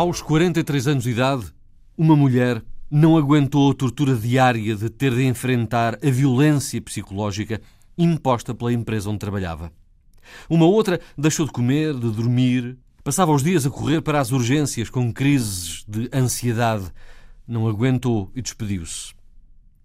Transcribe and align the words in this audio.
Aos 0.00 0.22
43 0.22 0.88
anos 0.88 1.04
de 1.04 1.10
idade, 1.10 1.52
uma 1.94 2.16
mulher 2.16 2.64
não 2.90 3.18
aguentou 3.18 3.70
a 3.70 3.74
tortura 3.74 4.16
diária 4.16 4.74
de 4.74 4.88
ter 4.88 5.14
de 5.14 5.26
enfrentar 5.26 5.98
a 6.02 6.10
violência 6.10 6.80
psicológica 6.80 7.60
imposta 7.98 8.54
pela 8.54 8.72
empresa 8.72 9.10
onde 9.10 9.18
trabalhava. 9.18 9.70
Uma 10.48 10.64
outra 10.64 10.98
deixou 11.18 11.44
de 11.44 11.52
comer, 11.52 11.92
de 11.92 12.10
dormir, 12.12 12.78
passava 13.04 13.30
os 13.30 13.42
dias 13.42 13.66
a 13.66 13.70
correr 13.70 14.00
para 14.00 14.18
as 14.18 14.32
urgências 14.32 14.88
com 14.88 15.12
crises 15.12 15.84
de 15.86 16.08
ansiedade. 16.14 16.90
Não 17.46 17.68
aguentou 17.68 18.32
e 18.34 18.40
despediu-se. 18.40 19.12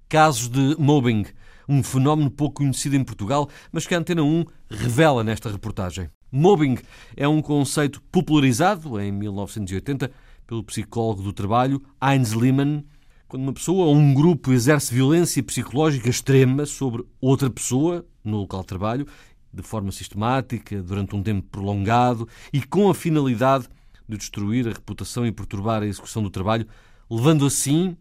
Casos 0.08 0.48
de 0.48 0.78
mobbing, 0.80 1.26
um 1.68 1.84
fenómeno 1.84 2.32
pouco 2.32 2.64
conhecido 2.64 2.96
em 2.96 3.04
Portugal, 3.04 3.50
mas 3.70 3.86
que 3.86 3.94
a 3.94 3.98
Antena 3.98 4.24
1 4.24 4.46
revela 4.70 5.26
nesta 5.26 5.52
reportagem. 5.52 6.10
Mobbing 6.36 6.78
é 7.16 7.26
um 7.26 7.42
conceito 7.42 8.02
popularizado 8.12 9.00
em 9.00 9.10
1980 9.10 10.12
pelo 10.46 10.66
psicólogo 10.66 11.24
do 11.24 11.32
trabalho 11.32 11.82
Heinz 12.04 12.34
Lehmann, 12.34 12.84
quando 13.26 13.44
uma 13.44 13.54
pessoa 13.54 13.86
ou 13.86 13.96
um 13.96 14.14
grupo 14.14 14.52
exerce 14.52 14.94
violência 14.94 15.42
psicológica 15.42 16.10
extrema 16.10 16.66
sobre 16.66 17.06
outra 17.22 17.50
pessoa 17.50 18.06
no 18.22 18.40
local 18.40 18.60
de 18.60 18.68
trabalho, 18.68 19.08
de 19.54 19.64
forma 19.64 19.94
sistemática, 19.94 20.84
durante 20.84 21.16
um 21.16 21.24
tempo 21.24 21.48
prolongado 21.50 22.28
e 22.52 22.62
com 22.62 22.90
a 22.90 22.94
finalidade 22.94 23.70
de 24.06 24.18
destruir 24.18 24.68
a 24.68 24.72
reputação 24.72 25.26
e 25.26 25.32
perturbar 25.32 25.84
a 25.84 25.88
execução 25.88 26.22
do 26.22 26.30
trabalho, 26.30 26.68
levando 27.10 27.46
assim 27.46 27.96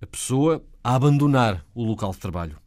a 0.00 0.06
pessoa 0.06 0.64
a 0.82 0.94
abandonar 0.94 1.62
o 1.74 1.84
local 1.84 2.12
de 2.12 2.18
trabalho. 2.18 2.63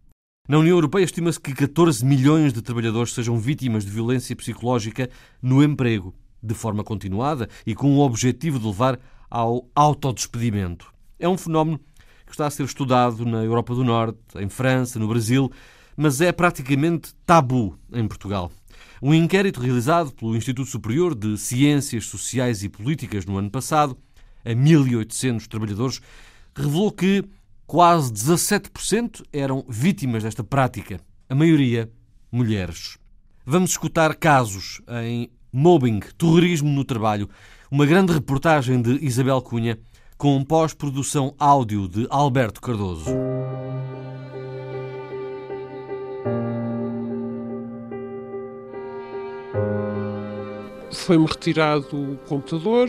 Na 0.48 0.59
União 0.59 0.78
Europeia 0.78 1.03
estima-se 1.03 1.38
que 1.42 1.53
14 1.53 2.06
milhões 2.06 2.53
de 2.53 2.62
trabalhadores 2.62 3.14
sejam 3.14 3.38
vítimas 3.38 3.84
de 3.84 3.92
violência 3.92 4.34
psicológica 4.34 5.09
no 5.42 5.62
emprego, 5.62 6.16
de 6.42 6.54
forma 6.54 6.86
continuada 6.86 7.50
e 7.66 7.76
com 7.76 7.94
o 7.94 8.00
objetivo 8.00 8.58
de 8.58 8.66
levar 8.66 8.98
ao 9.30 9.67
autodespedimento. 9.76 10.89
É 11.20 11.28
um 11.28 11.38
fenómeno 11.38 11.78
que 12.26 12.31
está 12.31 12.48
a 12.48 12.50
ser 12.50 12.64
estudado 12.64 13.26
na 13.26 13.44
Europa 13.44 13.76
do 13.76 13.84
Norte, 13.84 14.20
em 14.38 14.48
França, 14.48 14.98
no 14.98 15.09
Brasil, 15.09 15.52
mas 15.98 16.22
é 16.22 16.31
praticamente 16.31 17.14
tabu 17.26 17.78
em 17.92 18.08
Portugal. 18.08 18.50
Um 19.02 19.14
inquérito 19.14 19.59
realizado 19.59 20.14
pelo 20.14 20.34
Instituto 20.34 20.70
Superior 20.70 21.14
de 21.14 21.38
Ciências 21.38 22.06
Sociais 22.06 22.64
e 22.64 22.70
Políticas 22.70 23.26
no 23.26 23.38
ano 23.38 23.52
passado, 23.52 23.98
a 24.45 24.52
1.800 24.52 25.45
trabalhadores, 25.45 26.00
revelou 26.56 26.89
que 26.89 27.26
quase 27.68 28.14
17% 28.14 29.23
eram 29.34 29.66
vítimas 29.68 30.23
desta 30.23 30.42
prática, 30.42 31.02
a 31.30 31.36
maioria 31.36 31.92
mulheres. 32.32 32.98
Vamos 33.46 33.72
escutar 33.72 34.16
casos 34.16 34.82
em 35.04 35.30
mobbing, 35.52 36.00
terrorismo 36.18 36.70
no 36.70 36.86
trabalho, 36.86 37.30
uma 37.70 37.86
grande 37.86 38.14
reportagem 38.14 38.82
de 38.82 39.04
Isabel 39.06 39.42
Cunha 39.42 39.78
com 40.18 40.42
pós-produção 40.44 41.36
áudio 41.38 41.90
de 41.90 42.08
Alberto 42.10 42.62
Cardoso. 42.62 43.12
Foi-me 50.90 51.26
retirado 51.26 52.14
o 52.14 52.18
computador, 52.28 52.88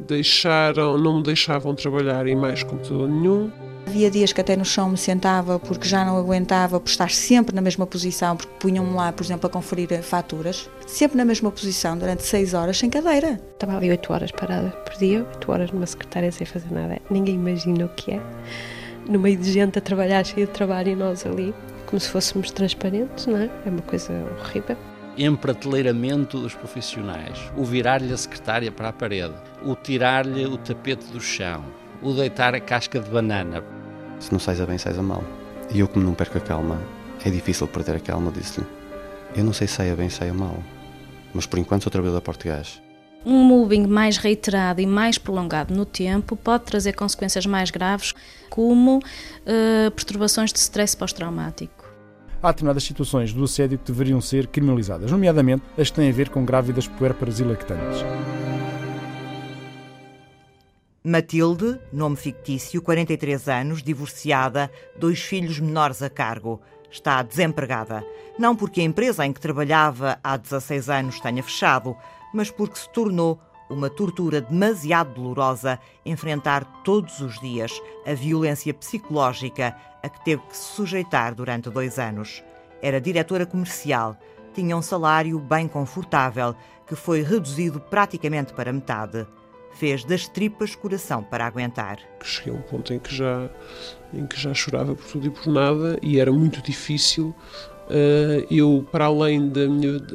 deixaram, 0.00 0.98
não 0.98 1.18
me 1.18 1.22
deixavam 1.22 1.74
trabalhar 1.74 2.26
em 2.26 2.34
mais 2.34 2.62
computador 2.62 3.08
nenhum. 3.08 3.50
Havia 3.92 4.10
dias 4.10 4.32
que 4.32 4.40
até 4.40 4.56
no 4.56 4.64
chão 4.64 4.88
me 4.88 4.96
sentava 4.96 5.58
porque 5.58 5.86
já 5.86 6.02
não 6.02 6.16
aguentava 6.16 6.80
por 6.80 6.88
estar 6.88 7.10
sempre 7.10 7.54
na 7.54 7.60
mesma 7.60 7.86
posição, 7.86 8.38
porque 8.38 8.50
punham-me 8.58 8.94
lá, 8.94 9.12
por 9.12 9.22
exemplo, 9.22 9.46
a 9.46 9.50
conferir 9.50 10.02
faturas, 10.02 10.66
sempre 10.86 11.18
na 11.18 11.26
mesma 11.26 11.50
posição 11.50 11.98
durante 11.98 12.22
seis 12.22 12.54
horas 12.54 12.78
sem 12.78 12.88
cadeira. 12.88 13.38
Estava 13.52 13.76
ali 13.76 13.90
oito 13.90 14.10
horas 14.10 14.30
parada 14.30 14.70
por 14.70 14.96
dia, 14.96 15.26
oito 15.34 15.52
horas 15.52 15.70
numa 15.72 15.84
secretária 15.84 16.32
sem 16.32 16.46
fazer 16.46 16.72
nada. 16.72 17.02
Ninguém 17.10 17.34
imagina 17.34 17.84
o 17.84 17.88
que 17.90 18.12
é. 18.12 18.20
No 19.06 19.18
meio 19.18 19.36
de 19.36 19.52
gente 19.52 19.78
a 19.78 19.82
trabalhar, 19.82 20.24
cheio 20.24 20.46
de 20.46 20.52
trabalho 20.54 20.92
e 20.92 20.96
nós 20.96 21.26
ali, 21.26 21.54
como 21.84 22.00
se 22.00 22.08
fôssemos 22.08 22.50
transparentes, 22.50 23.26
não 23.26 23.36
é? 23.36 23.50
É 23.66 23.68
uma 23.68 23.82
coisa 23.82 24.10
horrível 24.40 24.78
emprateleiramento 25.18 26.40
dos 26.40 26.54
profissionais, 26.54 27.38
o 27.54 27.64
virar-lhe 27.64 28.10
a 28.10 28.16
secretária 28.16 28.72
para 28.72 28.88
a 28.88 28.92
parede, 28.94 29.34
o 29.62 29.76
tirar-lhe 29.76 30.46
o 30.46 30.56
tapete 30.56 31.04
do 31.12 31.20
chão, 31.20 31.62
o 32.00 32.14
deitar 32.14 32.54
a 32.54 32.60
casca 32.60 32.98
de 32.98 33.10
banana. 33.10 33.62
Se 34.22 34.30
não 34.30 34.38
sais 34.38 34.60
a 34.60 34.66
bem, 34.66 34.78
sais 34.78 34.96
a 34.96 35.02
mal. 35.02 35.24
E 35.74 35.80
eu, 35.80 35.88
como 35.88 36.04
não 36.04 36.14
perco 36.14 36.38
a 36.38 36.40
calma, 36.40 36.80
é 37.24 37.28
difícil 37.28 37.66
perder 37.66 37.96
a 37.96 38.00
calma, 38.00 38.30
disse-lhe. 38.30 38.64
Eu 39.34 39.42
não 39.42 39.52
sei 39.52 39.66
se 39.66 39.74
saia 39.74 39.96
bem, 39.96 40.08
saia 40.08 40.32
mal, 40.32 40.62
mas 41.34 41.44
por 41.44 41.58
enquanto 41.58 41.82
sou 41.82 41.90
trabalhador 41.90 42.20
português. 42.20 42.80
Um 43.26 43.42
mobbing 43.42 43.86
mais 43.86 44.16
reiterado 44.18 44.80
e 44.80 44.86
mais 44.86 45.18
prolongado 45.18 45.74
no 45.74 45.84
tempo 45.84 46.36
pode 46.36 46.64
trazer 46.64 46.92
consequências 46.92 47.46
mais 47.46 47.70
graves, 47.70 48.14
como 48.48 48.98
uh, 48.98 49.90
perturbações 49.90 50.52
de 50.52 50.58
stress 50.60 50.96
pós-traumático. 50.96 51.84
Há 52.40 52.52
determinadas 52.52 52.84
situações 52.84 53.32
do 53.32 53.42
assédio 53.42 53.78
que 53.78 53.90
deveriam 53.90 54.20
ser 54.20 54.46
criminalizadas, 54.46 55.10
nomeadamente 55.10 55.62
as 55.76 55.90
que 55.90 55.96
têm 55.96 56.10
a 56.10 56.12
ver 56.12 56.28
com 56.28 56.44
grávidas 56.44 56.86
puérperas 56.86 57.40
e 57.40 57.44
lactantes. 57.44 58.04
Matilde, 61.04 61.80
nome 61.92 62.14
fictício, 62.14 62.80
43 62.80 63.48
anos, 63.48 63.82
divorciada, 63.82 64.70
dois 64.96 65.20
filhos 65.20 65.58
menores 65.58 66.00
a 66.00 66.08
cargo. 66.08 66.60
Está 66.88 67.20
desempregada. 67.22 68.06
Não 68.38 68.54
porque 68.54 68.80
a 68.80 68.84
empresa 68.84 69.26
em 69.26 69.32
que 69.32 69.40
trabalhava 69.40 70.20
há 70.22 70.36
16 70.36 70.88
anos 70.88 71.18
tenha 71.18 71.42
fechado, 71.42 71.96
mas 72.32 72.52
porque 72.52 72.78
se 72.78 72.88
tornou 72.90 73.40
uma 73.68 73.90
tortura 73.90 74.40
demasiado 74.40 75.14
dolorosa 75.14 75.80
enfrentar 76.06 76.64
todos 76.84 77.18
os 77.18 77.40
dias 77.40 77.72
a 78.06 78.14
violência 78.14 78.72
psicológica 78.72 79.76
a 80.04 80.08
que 80.08 80.24
teve 80.24 80.42
que 80.42 80.56
se 80.56 80.76
sujeitar 80.76 81.34
durante 81.34 81.68
dois 81.68 81.98
anos. 81.98 82.44
Era 82.80 83.00
diretora 83.00 83.44
comercial, 83.44 84.16
tinha 84.54 84.76
um 84.76 84.82
salário 84.82 85.36
bem 85.40 85.66
confortável, 85.66 86.54
que 86.86 86.94
foi 86.94 87.22
reduzido 87.22 87.80
praticamente 87.80 88.52
para 88.52 88.72
metade 88.72 89.26
fez 89.74 90.04
das 90.04 90.28
tripas 90.28 90.74
coração 90.74 91.22
para 91.22 91.46
aguentar. 91.46 91.98
Cheguei 92.22 92.52
a 92.52 92.56
um 92.56 92.62
ponto 92.62 92.92
em 92.92 92.98
que 92.98 93.14
já, 93.14 93.50
em 94.12 94.26
que 94.26 94.40
já 94.40 94.54
chorava 94.54 94.94
por 94.94 95.04
tudo 95.06 95.26
e 95.26 95.30
por 95.30 95.46
nada 95.46 95.98
e 96.02 96.18
era 96.18 96.32
muito 96.32 96.62
difícil 96.62 97.34
uh, 97.88 98.46
eu, 98.50 98.86
para 98.90 99.06
além 99.06 99.50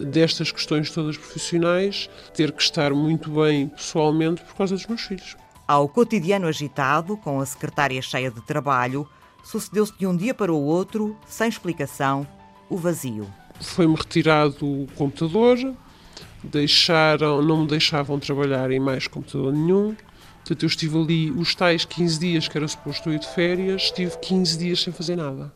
destas 0.09 0.51
questões 0.51 0.91
todas 0.91 1.17
profissionais, 1.17 2.09
ter 2.33 2.51
que 2.51 2.61
estar 2.61 2.93
muito 2.93 3.29
bem 3.29 3.69
pessoalmente 3.69 4.41
por 4.43 4.55
causa 4.55 4.75
dos 4.75 4.85
meus 4.85 5.01
filhos. 5.01 5.35
Ao 5.67 5.87
cotidiano 5.87 6.47
agitado, 6.47 7.17
com 7.17 7.39
a 7.39 7.45
secretária 7.45 8.01
cheia 8.01 8.31
de 8.31 8.41
trabalho, 8.41 9.07
sucedeu-se 9.43 9.93
de 9.97 10.07
um 10.07 10.15
dia 10.15 10.33
para 10.33 10.51
o 10.51 10.61
outro, 10.61 11.15
sem 11.27 11.49
explicação, 11.49 12.25
o 12.69 12.77
vazio. 12.77 13.27
Foi-me 13.59 13.95
retirado 13.95 14.65
o 14.65 14.87
computador, 14.95 15.57
deixaram, 16.47 17.41
não 17.41 17.61
me 17.61 17.67
deixavam 17.67 18.19
trabalhar 18.19 18.71
em 18.71 18.79
mais 18.79 19.07
computador 19.07 19.53
nenhum. 19.53 19.95
Portanto, 20.37 20.63
eu 20.63 20.67
estive 20.67 20.97
ali 20.97 21.31
os 21.31 21.53
tais 21.53 21.83
15 21.83 22.19
dias 22.19 22.47
que 22.47 22.57
era 22.57 22.67
suposto 22.67 23.11
ir 23.11 23.19
de 23.19 23.27
férias, 23.27 23.83
estive 23.83 24.17
15 24.17 24.57
dias 24.57 24.81
sem 24.81 24.93
fazer 24.93 25.17
nada. 25.17 25.51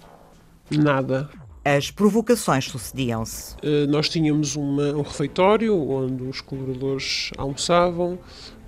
Nada. 0.70 1.30
As 1.64 1.92
provocações 1.92 2.66
sucediam-se. 2.66 3.56
Uh, 3.58 3.88
nós 3.88 4.10
tínhamos 4.10 4.56
uma, 4.56 4.94
um 4.94 5.02
refeitório 5.02 5.78
onde 5.78 6.24
os 6.24 6.42
colaboradores 6.42 7.32
almoçavam, 7.38 8.18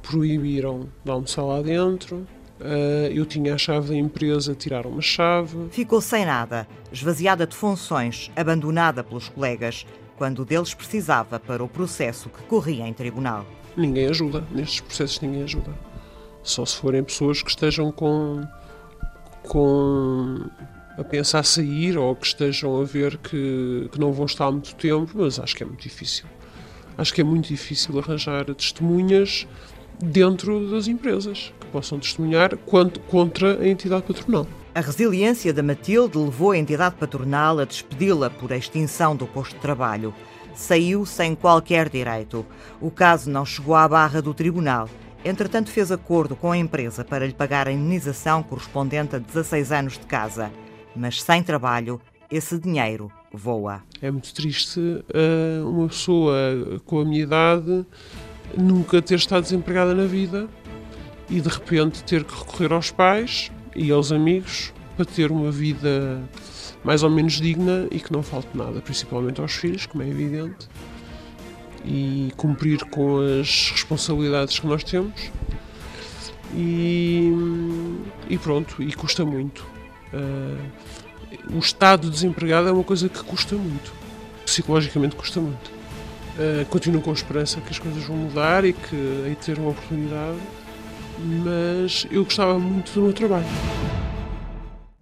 proibiram 0.01 0.87
de 1.03 1.11
almoçar 1.11 1.43
lá 1.43 1.61
dentro. 1.61 2.27
Uh, 2.59 3.11
eu 3.11 3.25
tinha 3.25 3.55
a 3.55 3.57
chave 3.57 3.89
da 3.89 3.95
empresa, 3.95 4.53
tiraram 4.53 4.97
a 4.97 5.01
chave. 5.01 5.69
Ficou 5.71 5.99
sem 5.99 6.23
nada, 6.23 6.67
esvaziada 6.91 7.47
de 7.47 7.55
funções, 7.55 8.31
abandonada 8.35 9.03
pelos 9.03 9.27
colegas 9.27 9.85
quando 10.23 10.45
deles 10.45 10.73
precisava 10.73 11.37
para 11.37 11.61
o 11.61 11.67
processo 11.67 12.29
que 12.29 12.41
corria 12.43 12.87
em 12.87 12.93
tribunal. 12.93 13.45
Ninguém 13.75 14.07
ajuda, 14.07 14.41
nestes 14.51 14.79
processos 14.79 15.19
ninguém 15.19 15.43
ajuda. 15.43 15.69
Só 16.41 16.65
se 16.65 16.77
forem 16.77 17.03
pessoas 17.03 17.43
que 17.43 17.49
estejam 17.49 17.91
com, 17.91 18.41
com 19.41 20.45
a 20.97 21.03
pensar 21.03 21.43
sair 21.43 21.97
ou 21.97 22.15
que 22.15 22.25
estejam 22.25 22.79
a 22.79 22.85
ver 22.85 23.17
que, 23.17 23.89
que 23.91 23.99
não 23.99 24.13
vão 24.13 24.25
estar 24.25 24.45
há 24.45 24.51
muito 24.53 24.73
tempo, 24.75 25.11
mas 25.13 25.37
acho 25.37 25.57
que 25.57 25.63
é 25.63 25.65
muito 25.65 25.83
difícil. 25.83 26.23
Acho 26.97 27.13
que 27.13 27.19
é 27.19 27.23
muito 27.25 27.49
difícil 27.49 27.99
arranjar 27.99 28.45
testemunhas 28.55 29.45
dentro 30.01 30.71
das 30.71 30.87
empresas 30.87 31.53
que 31.59 31.67
possam 31.67 31.99
testemunhar 31.99 32.55
quanto, 32.59 33.01
contra 33.01 33.59
a 33.59 33.67
entidade 33.67 34.03
patronal. 34.03 34.47
A 34.75 34.81
resiliência 34.81 35.53
da 35.53 35.61
Matilde 35.61 36.17
levou 36.17 36.49
a 36.49 36.57
entidade 36.57 36.95
patronal 36.95 37.59
a 37.59 37.63
despedi-la 37.63 38.31
por 38.31 38.51
extinção 38.51 39.15
do 39.15 39.27
posto 39.27 39.53
de 39.53 39.61
trabalho. 39.61 40.11
Saiu 40.55 41.05
sem 41.05 41.35
qualquer 41.35 41.89
direito. 41.89 42.43
O 42.81 42.89
caso 42.89 43.29
não 43.29 43.45
chegou 43.45 43.75
à 43.75 43.87
barra 43.87 44.19
do 44.19 44.33
tribunal. 44.33 44.89
Entretanto, 45.23 45.69
fez 45.69 45.91
acordo 45.91 46.35
com 46.35 46.51
a 46.51 46.57
empresa 46.57 47.05
para 47.05 47.27
lhe 47.27 47.35
pagar 47.35 47.67
a 47.67 47.71
indenização 47.71 48.41
correspondente 48.41 49.15
a 49.15 49.19
16 49.19 49.71
anos 49.71 49.93
de 49.93 50.07
casa. 50.07 50.51
Mas 50.95 51.21
sem 51.21 51.43
trabalho, 51.43 52.01
esse 52.31 52.57
dinheiro 52.57 53.11
voa. 53.31 53.83
É 54.01 54.09
muito 54.09 54.33
triste 54.33 54.79
uh, 54.79 55.69
uma 55.69 55.87
pessoa 55.87 56.81
com 56.83 56.99
a 56.99 57.05
minha 57.05 57.21
idade 57.21 57.85
nunca 58.57 59.03
ter 59.03 59.15
estado 59.15 59.43
desempregada 59.43 59.93
na 59.93 60.05
vida 60.05 60.47
e 61.29 61.39
de 61.39 61.47
repente 61.47 62.03
ter 62.03 62.23
que 62.23 62.35
recorrer 62.35 62.73
aos 62.73 62.89
pais 62.89 63.51
e 63.75 63.91
aos 63.91 64.11
amigos 64.11 64.73
para 64.95 65.05
ter 65.05 65.31
uma 65.31 65.51
vida 65.51 66.21
mais 66.83 67.03
ou 67.03 67.09
menos 67.09 67.33
digna 67.33 67.87
e 67.91 67.99
que 67.99 68.11
não 68.11 68.21
falte 68.21 68.55
nada, 68.55 68.81
principalmente 68.81 69.39
aos 69.39 69.53
filhos, 69.53 69.85
como 69.85 70.03
é 70.03 70.07
evidente, 70.07 70.67
e 71.85 72.31
cumprir 72.37 72.83
com 72.85 73.19
as 73.39 73.71
responsabilidades 73.71 74.59
que 74.59 74.67
nós 74.67 74.83
temos. 74.83 75.31
E, 76.55 77.31
e 78.29 78.37
pronto, 78.37 78.81
e 78.83 78.93
custa 78.93 79.25
muito. 79.25 79.65
Uh, 80.13 81.55
o 81.55 81.59
estado 81.59 82.09
desempregado 82.09 82.67
é 82.67 82.71
uma 82.71 82.83
coisa 82.83 83.09
que 83.09 83.23
custa 83.23 83.55
muito, 83.55 83.91
psicologicamente 84.45 85.15
custa 85.15 85.39
muito. 85.39 85.71
Uh, 86.37 86.65
continuo 86.69 87.01
com 87.01 87.09
a 87.09 87.13
esperança 87.13 87.59
que 87.61 87.71
as 87.71 87.79
coisas 87.79 88.03
vão 88.03 88.17
mudar 88.17 88.65
e 88.65 88.73
que 88.73 89.25
de 89.29 89.35
ter 89.35 89.57
uma 89.57 89.71
oportunidade, 89.71 90.37
mas 91.19 92.07
eu 92.11 92.23
gostava 92.23 92.57
muito 92.59 92.91
do 92.93 93.01
meu 93.01 93.13
trabalho. 93.13 93.45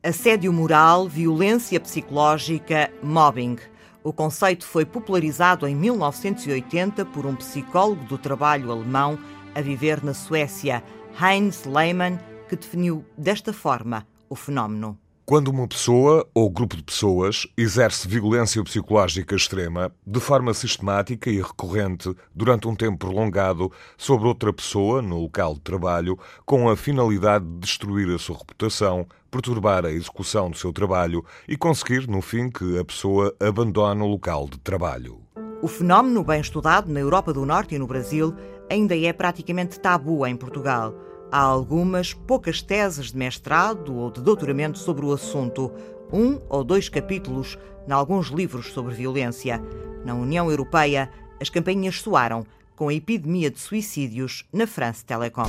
Assédio 0.03 0.51
moral, 0.51 1.07
violência 1.07 1.79
psicológica, 1.79 2.91
mobbing. 3.03 3.57
O 4.03 4.11
conceito 4.11 4.65
foi 4.65 4.83
popularizado 4.83 5.67
em 5.67 5.75
1980 5.75 7.05
por 7.05 7.25
um 7.25 7.35
psicólogo 7.35 8.03
do 8.05 8.17
trabalho 8.17 8.71
alemão 8.71 9.19
a 9.53 9.61
viver 9.61 10.03
na 10.03 10.13
Suécia, 10.13 10.83
Heinz 11.21 11.65
Lehmann, 11.65 12.17
que 12.49 12.55
definiu 12.55 13.05
desta 13.15 13.53
forma 13.53 14.07
o 14.27 14.35
fenómeno. 14.35 14.97
Quando 15.25 15.49
uma 15.49 15.67
pessoa 15.67 16.27
ou 16.33 16.49
grupo 16.49 16.75
de 16.75 16.83
pessoas 16.83 17.47
exerce 17.55 18.07
violência 18.07 18.61
psicológica 18.63 19.35
extrema 19.35 19.91
de 20.05 20.19
forma 20.19 20.53
sistemática 20.53 21.29
e 21.29 21.41
recorrente 21.41 22.13
durante 22.35 22.67
um 22.67 22.75
tempo 22.75 22.97
prolongado 22.97 23.71
sobre 23.97 24.27
outra 24.27 24.51
pessoa 24.51 25.01
no 25.01 25.21
local 25.21 25.53
de 25.53 25.61
trabalho, 25.61 26.17
com 26.45 26.69
a 26.69 26.75
finalidade 26.75 27.45
de 27.45 27.59
destruir 27.59 28.13
a 28.13 28.17
sua 28.17 28.37
reputação, 28.37 29.07
perturbar 29.29 29.85
a 29.85 29.91
execução 29.91 30.49
do 30.49 30.57
seu 30.57 30.73
trabalho 30.73 31.23
e 31.47 31.55
conseguir, 31.55 32.07
no 32.07 32.21
fim, 32.21 32.49
que 32.49 32.77
a 32.77 32.83
pessoa 32.83 33.33
abandone 33.39 34.01
o 34.01 34.07
local 34.07 34.49
de 34.49 34.57
trabalho. 34.59 35.21
O 35.61 35.67
fenómeno, 35.67 36.23
bem 36.23 36.41
estudado 36.41 36.91
na 36.91 36.99
Europa 36.99 37.31
do 37.31 37.45
Norte 37.45 37.75
e 37.75 37.79
no 37.79 37.87
Brasil, 37.87 38.33
ainda 38.69 38.97
é 38.97 39.13
praticamente 39.13 39.79
tabu 39.79 40.25
em 40.25 40.35
Portugal. 40.35 40.93
Há 41.31 41.39
algumas 41.39 42.13
poucas 42.13 42.61
teses 42.61 43.13
de 43.13 43.17
mestrado 43.17 43.95
ou 43.95 44.11
de 44.11 44.19
doutoramento 44.19 44.77
sobre 44.77 45.05
o 45.05 45.13
assunto, 45.13 45.71
um 46.11 46.37
ou 46.49 46.61
dois 46.61 46.89
capítulos 46.89 47.57
em 47.87 47.91
alguns 47.93 48.27
livros 48.27 48.73
sobre 48.73 48.93
violência. 48.93 49.61
Na 50.03 50.13
União 50.13 50.51
Europeia, 50.51 51.09
as 51.39 51.49
campainhas 51.49 52.01
soaram 52.01 52.45
com 52.75 52.89
a 52.89 52.93
epidemia 52.93 53.49
de 53.49 53.61
suicídios 53.61 54.43
na 54.51 54.67
France 54.67 55.05
Telecom. 55.05 55.47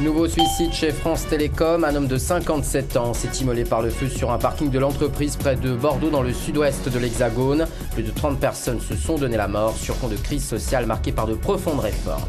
Nouveau 0.00 0.26
suicide 0.26 0.72
chez 0.72 0.92
France 0.92 1.26
Télécom. 1.26 1.84
Un 1.84 1.96
homme 1.96 2.08
de 2.08 2.16
57 2.16 2.96
ans 2.96 3.12
s'est 3.12 3.42
immolé 3.42 3.64
par 3.64 3.82
le 3.82 3.90
feu 3.90 4.08
sur 4.08 4.32
un 4.32 4.38
parking 4.38 4.70
de 4.70 4.78
l'entreprise 4.78 5.36
près 5.36 5.54
de 5.56 5.74
Bordeaux, 5.74 6.10
dans 6.10 6.22
le 6.22 6.32
sud-ouest 6.32 6.88
de 6.88 6.98
l'Hexagone. 6.98 7.66
Plus 7.92 8.02
de 8.02 8.10
30 8.10 8.40
personnes 8.40 8.80
se 8.80 8.96
sont 8.96 9.18
donné 9.18 9.36
la 9.36 9.48
mort 9.48 9.76
sur 9.76 9.94
fond 9.96 10.08
de 10.08 10.16
crise 10.16 10.44
sociale 10.44 10.86
marquée 10.86 11.12
par 11.12 11.26
de 11.26 11.34
profondes 11.34 11.80
réformes. 11.80 12.22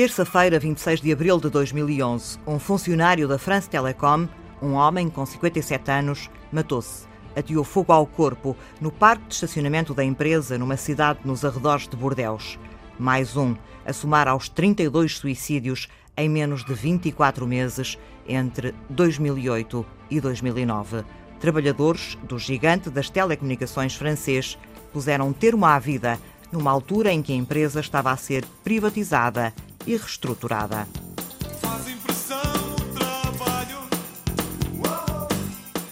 Terça-feira, 0.00 0.58
26 0.58 1.02
de 1.02 1.12
abril 1.12 1.38
de 1.38 1.50
2011, 1.50 2.38
um 2.46 2.58
funcionário 2.58 3.28
da 3.28 3.38
France 3.38 3.68
Telecom, 3.68 4.26
um 4.62 4.72
homem 4.72 5.10
com 5.10 5.26
57 5.26 5.90
anos, 5.90 6.30
matou-se. 6.50 7.06
Ateou 7.36 7.62
fogo 7.62 7.92
ao 7.92 8.06
corpo 8.06 8.56
no 8.80 8.90
parque 8.90 9.26
de 9.26 9.34
estacionamento 9.34 9.92
da 9.92 10.02
empresa, 10.02 10.56
numa 10.56 10.78
cidade 10.78 11.18
nos 11.22 11.44
arredores 11.44 11.86
de 11.86 11.98
Bordeus. 11.98 12.58
Mais 12.98 13.36
um, 13.36 13.54
a 13.84 13.92
somar 13.92 14.26
aos 14.26 14.48
32 14.48 15.18
suicídios 15.18 15.86
em 16.16 16.30
menos 16.30 16.64
de 16.64 16.72
24 16.72 17.46
meses 17.46 17.98
entre 18.26 18.74
2008 18.88 19.84
e 20.10 20.18
2009. 20.18 21.04
Trabalhadores 21.38 22.16
do 22.22 22.38
gigante 22.38 22.88
das 22.88 23.10
telecomunicações 23.10 23.94
francês 23.94 24.56
puseram 24.94 25.30
termo 25.30 25.66
à 25.66 25.78
vida 25.78 26.18
numa 26.50 26.70
altura 26.70 27.12
em 27.12 27.20
que 27.20 27.34
a 27.34 27.36
empresa 27.36 27.80
estava 27.80 28.10
a 28.10 28.16
ser 28.16 28.46
privatizada 28.64 29.52
e 29.86 29.96
reestruturada. 29.96 30.86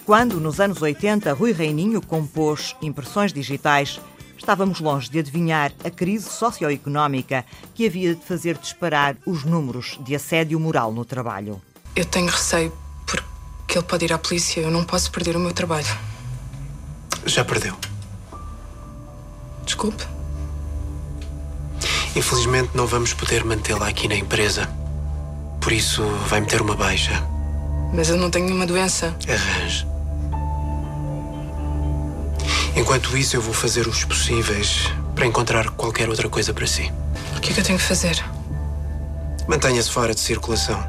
Quando, 0.05 0.39
nos 0.39 0.59
anos 0.59 0.81
80, 0.81 1.31
Rui 1.33 1.51
Reininho 1.51 2.01
compôs 2.01 2.75
Impressões 2.81 3.31
Digitais, 3.31 3.99
estávamos 4.35 4.79
longe 4.79 5.07
de 5.07 5.19
adivinhar 5.19 5.71
a 5.83 5.91
crise 5.91 6.27
socioeconómica 6.27 7.45
que 7.75 7.85
havia 7.85 8.15
de 8.15 8.25
fazer 8.25 8.57
disparar 8.57 9.15
os 9.23 9.43
números 9.43 9.99
de 10.01 10.15
assédio 10.15 10.59
moral 10.59 10.91
no 10.91 11.05
trabalho. 11.05 11.61
Eu 11.95 12.05
tenho 12.05 12.25
receio 12.25 12.75
porque 13.05 13.77
ele 13.77 13.85
pode 13.85 14.05
ir 14.05 14.11
à 14.11 14.17
polícia. 14.17 14.61
Eu 14.61 14.71
não 14.71 14.83
posso 14.83 15.11
perder 15.11 15.35
o 15.35 15.39
meu 15.39 15.53
trabalho. 15.53 15.85
Já 17.27 17.45
perdeu. 17.45 17.77
Desculpe. 19.63 20.03
Infelizmente 22.15 22.71
não 22.73 22.87
vamos 22.87 23.13
poder 23.13 23.43
mantê-la 23.43 23.87
aqui 23.87 24.07
na 24.07 24.15
empresa. 24.15 24.69
Por 25.61 25.71
isso 25.71 26.03
vai 26.27 26.41
meter 26.41 26.61
uma 26.61 26.75
baixa. 26.75 27.23
Mas 27.93 28.09
eu 28.09 28.17
não 28.17 28.29
tenho 28.29 28.45
nenhuma 28.45 28.65
doença. 28.65 29.15
Arranje. 29.27 29.87
Enquanto 32.75 33.17
isso, 33.17 33.35
eu 33.35 33.41
vou 33.41 33.53
fazer 33.53 33.87
os 33.87 34.05
possíveis 34.05 34.85
para 35.13 35.25
encontrar 35.25 35.69
qualquer 35.71 36.07
outra 36.09 36.29
coisa 36.29 36.53
para 36.53 36.65
si. 36.65 36.91
O 37.35 37.41
que 37.41 37.51
é 37.51 37.53
que 37.53 37.59
eu 37.59 37.63
tenho 37.63 37.77
que 37.77 37.83
fazer? 37.83 38.23
Mantenha-se 39.47 39.91
fora 39.91 40.13
de 40.13 40.19
circulação. 40.19 40.81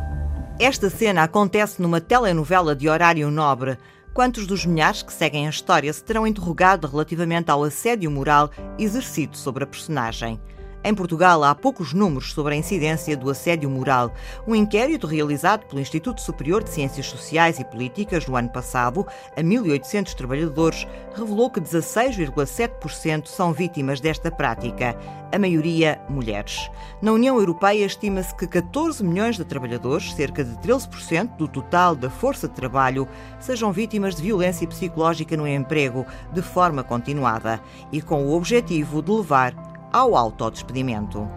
Esta 0.58 0.90
cena 0.90 1.22
acontece 1.22 1.80
numa 1.80 2.00
telenovela 2.00 2.76
de 2.76 2.88
horário 2.88 3.30
nobre. 3.30 3.78
Quantos 4.12 4.46
dos 4.46 4.66
milhares 4.66 5.02
que 5.02 5.12
seguem 5.12 5.46
a 5.46 5.50
história 5.50 5.92
se 5.92 6.04
terão 6.04 6.26
interrogado 6.26 6.86
relativamente 6.86 7.50
ao 7.50 7.64
assédio 7.64 8.10
moral 8.10 8.50
exercido 8.78 9.36
sobre 9.36 9.64
a 9.64 9.66
personagem? 9.66 10.40
Em 10.82 10.94
Portugal, 10.94 11.44
há 11.44 11.54
poucos 11.54 11.92
números 11.92 12.32
sobre 12.32 12.54
a 12.54 12.56
incidência 12.56 13.14
do 13.14 13.28
assédio 13.28 13.68
moral. 13.68 14.14
Um 14.46 14.54
inquérito 14.54 15.06
realizado 15.06 15.66
pelo 15.66 15.80
Instituto 15.80 16.22
Superior 16.22 16.64
de 16.64 16.70
Ciências 16.70 17.04
Sociais 17.04 17.60
e 17.60 17.64
Políticas 17.64 18.26
no 18.26 18.34
ano 18.34 18.48
passado, 18.48 19.06
a 19.36 19.42
1.800 19.42 20.14
trabalhadores, 20.14 20.86
revelou 21.14 21.50
que 21.50 21.60
16,7% 21.60 23.26
são 23.26 23.52
vítimas 23.52 24.00
desta 24.00 24.30
prática, 24.30 24.96
a 25.30 25.38
maioria 25.38 26.00
mulheres. 26.08 26.70
Na 27.02 27.12
União 27.12 27.38
Europeia, 27.38 27.84
estima-se 27.84 28.34
que 28.34 28.46
14 28.46 29.04
milhões 29.04 29.36
de 29.36 29.44
trabalhadores, 29.44 30.14
cerca 30.14 30.42
de 30.42 30.56
13% 30.66 31.36
do 31.36 31.46
total 31.46 31.94
da 31.94 32.08
força 32.08 32.48
de 32.48 32.54
trabalho, 32.54 33.06
sejam 33.38 33.70
vítimas 33.70 34.14
de 34.14 34.22
violência 34.22 34.66
psicológica 34.66 35.36
no 35.36 35.46
emprego, 35.46 36.06
de 36.32 36.40
forma 36.40 36.82
continuada, 36.82 37.60
e 37.92 38.00
com 38.00 38.24
o 38.24 38.34
objetivo 38.34 39.02
de 39.02 39.12
levar 39.12 39.69
ao 39.92 40.16
autodespedimento. 40.16 41.28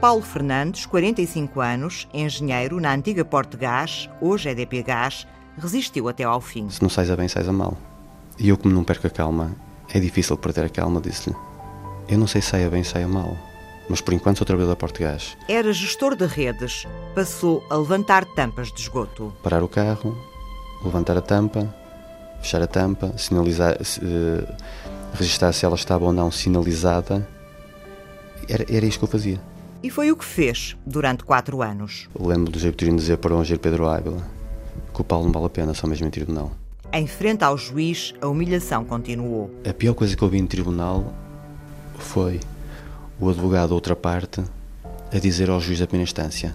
Paulo 0.00 0.22
Fernandes, 0.22 0.84
45 0.86 1.60
anos, 1.60 2.08
engenheiro 2.12 2.80
na 2.80 2.92
antiga 2.92 3.24
Portgás, 3.24 4.10
hoje 4.20 4.48
EDP 4.48 4.78
é 4.78 4.82
Gás, 4.82 5.26
resistiu 5.56 6.08
até 6.08 6.24
ao 6.24 6.40
fim. 6.40 6.68
Se 6.70 6.82
não 6.82 6.88
sais 6.88 7.08
a 7.08 7.16
bem, 7.16 7.28
sais 7.28 7.48
a 7.48 7.52
mal. 7.52 7.76
E 8.38 8.48
eu, 8.48 8.58
como 8.58 8.74
não 8.74 8.82
perco 8.82 9.06
a 9.06 9.10
calma, 9.10 9.54
é 9.92 10.00
difícil 10.00 10.36
perder 10.36 10.64
a 10.64 10.68
calma, 10.68 11.00
disse-lhe. 11.00 11.36
Eu 12.08 12.18
não 12.18 12.26
sei 12.26 12.40
se 12.40 12.48
saia 12.48 12.68
bem, 12.68 12.82
saia 12.82 13.06
mal. 13.06 13.36
Mas 13.88 14.00
por 14.00 14.12
enquanto 14.12 14.38
sou 14.38 14.46
trabalhador 14.46 14.72
da 14.72 14.76
Portgás. 14.76 15.36
Era 15.48 15.72
gestor 15.72 16.16
de 16.16 16.26
redes. 16.26 16.86
Passou 17.14 17.64
a 17.70 17.76
levantar 17.76 18.24
tampas 18.24 18.72
de 18.72 18.80
esgoto. 18.80 19.32
Parar 19.42 19.62
o 19.62 19.68
carro, 19.68 20.16
levantar 20.84 21.16
a 21.16 21.22
tampa, 21.22 21.72
fechar 22.40 22.60
a 22.60 22.66
tampa, 22.66 23.16
sinalizar, 23.16 23.76
uh, 23.76 24.54
registar 25.14 25.52
se 25.52 25.64
ela 25.64 25.76
estava 25.76 26.04
ou 26.04 26.12
não 26.12 26.30
sinalizada. 26.30 27.26
Era, 28.48 28.64
era 28.68 28.86
isto 28.86 28.98
que 28.98 29.04
eu 29.04 29.08
fazia. 29.08 29.40
E 29.82 29.90
foi 29.90 30.12
o 30.12 30.16
que 30.16 30.24
fez 30.24 30.76
durante 30.86 31.24
quatro 31.24 31.62
anos. 31.62 32.08
Lembro 32.18 32.52
do 32.52 32.58
Jeitorino 32.58 32.96
dizer 32.96 33.18
para 33.18 33.34
o 33.34 33.38
Angelo 33.38 33.58
Pedro 33.58 33.88
Ávila 33.88 34.22
que 34.94 35.00
o 35.00 35.04
Paulo 35.04 35.24
não 35.24 35.32
vale 35.32 35.46
a 35.46 35.50
pena, 35.50 35.74
só 35.74 35.86
mesmo 35.86 36.06
em 36.06 36.10
tribunal. 36.10 36.52
Em 36.92 37.06
frente 37.06 37.42
ao 37.42 37.56
juiz, 37.56 38.14
a 38.20 38.28
humilhação 38.28 38.84
continuou. 38.84 39.50
A 39.68 39.72
pior 39.72 39.94
coisa 39.94 40.16
que 40.16 40.22
eu 40.22 40.28
vi 40.28 40.38
em 40.38 40.46
tribunal 40.46 41.12
foi 41.98 42.38
o 43.18 43.28
advogado 43.28 43.70
da 43.70 43.74
outra 43.74 43.96
parte 43.96 44.42
a 45.12 45.18
dizer 45.18 45.48
ao 45.50 45.60
juiz 45.60 45.78
da 45.78 45.86
primeira 45.86 46.08
instância: 46.08 46.54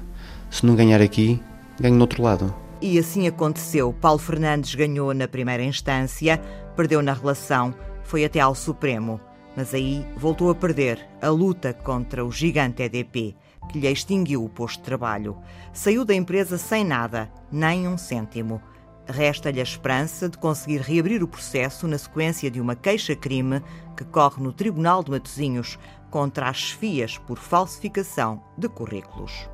se 0.50 0.66
não 0.66 0.76
ganhar 0.76 1.02
aqui, 1.02 1.42
ganho 1.80 1.96
no 1.96 2.02
outro 2.02 2.22
lado. 2.22 2.54
E 2.80 3.00
assim 3.00 3.28
aconteceu. 3.28 3.94
Paulo 4.00 4.20
Fernandes 4.20 4.76
ganhou 4.76 5.14
na 5.14 5.28
primeira 5.28 5.64
instância, 5.64 6.40
perdeu 6.76 7.02
na 7.02 7.14
relação 7.14 7.74
foi 8.08 8.24
até 8.24 8.40
ao 8.40 8.56
Supremo, 8.56 9.20
mas 9.56 9.74
aí 9.74 10.08
voltou 10.16 10.50
a 10.50 10.56
perder 10.56 11.06
a 11.22 11.28
luta 11.28 11.74
contra 11.74 12.26
o 12.26 12.32
gigante 12.32 12.82
EDP, 12.82 13.36
que 13.70 13.80
lhe 13.80 13.92
extinguiu 13.92 14.46
o 14.46 14.50
posto 14.50 14.80
de 14.80 14.86
trabalho. 14.86 15.38
Saiu 15.74 16.06
da 16.06 16.16
empresa 16.16 16.58
sem 16.58 16.86
nada, 16.86 17.30
nem 17.52 17.86
um 17.86 17.98
cêntimo. 17.98 18.62
Resta-lhe 19.06 19.60
a 19.60 19.64
esperança 19.64 20.30
de 20.30 20.38
conseguir 20.38 20.80
reabrir 20.80 21.22
o 21.22 21.28
processo 21.28 21.86
na 21.86 21.98
sequência 21.98 22.50
de 22.50 22.62
uma 22.62 22.76
queixa-crime 22.76 23.62
que 23.96 24.06
corre 24.06 24.42
no 24.42 24.54
Tribunal 24.54 25.04
de 25.04 25.12
Matosinhos 25.12 25.78
contra 26.10 26.48
as 26.48 26.58
chefias 26.58 27.18
por 27.18 27.38
falsificação 27.38 28.42
de 28.58 28.70
currículos. 28.70 29.50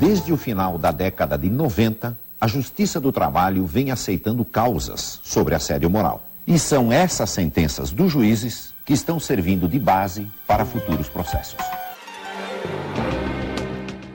Desde 0.00 0.32
o 0.32 0.36
final 0.36 0.76
da 0.76 0.90
década 0.90 1.38
de 1.38 1.48
90, 1.48 2.18
a 2.42 2.48
Justiça 2.48 2.98
do 2.98 3.12
Trabalho 3.12 3.64
vem 3.64 3.92
aceitando 3.92 4.44
causas 4.44 5.20
sobre 5.22 5.54
assédio 5.54 5.88
moral. 5.88 6.26
E 6.44 6.58
são 6.58 6.90
essas 6.92 7.30
sentenças 7.30 7.92
dos 7.92 8.10
juízes 8.10 8.74
que 8.84 8.92
estão 8.92 9.20
servindo 9.20 9.68
de 9.68 9.78
base 9.78 10.28
para 10.44 10.64
futuros 10.64 11.08
processos. 11.08 11.56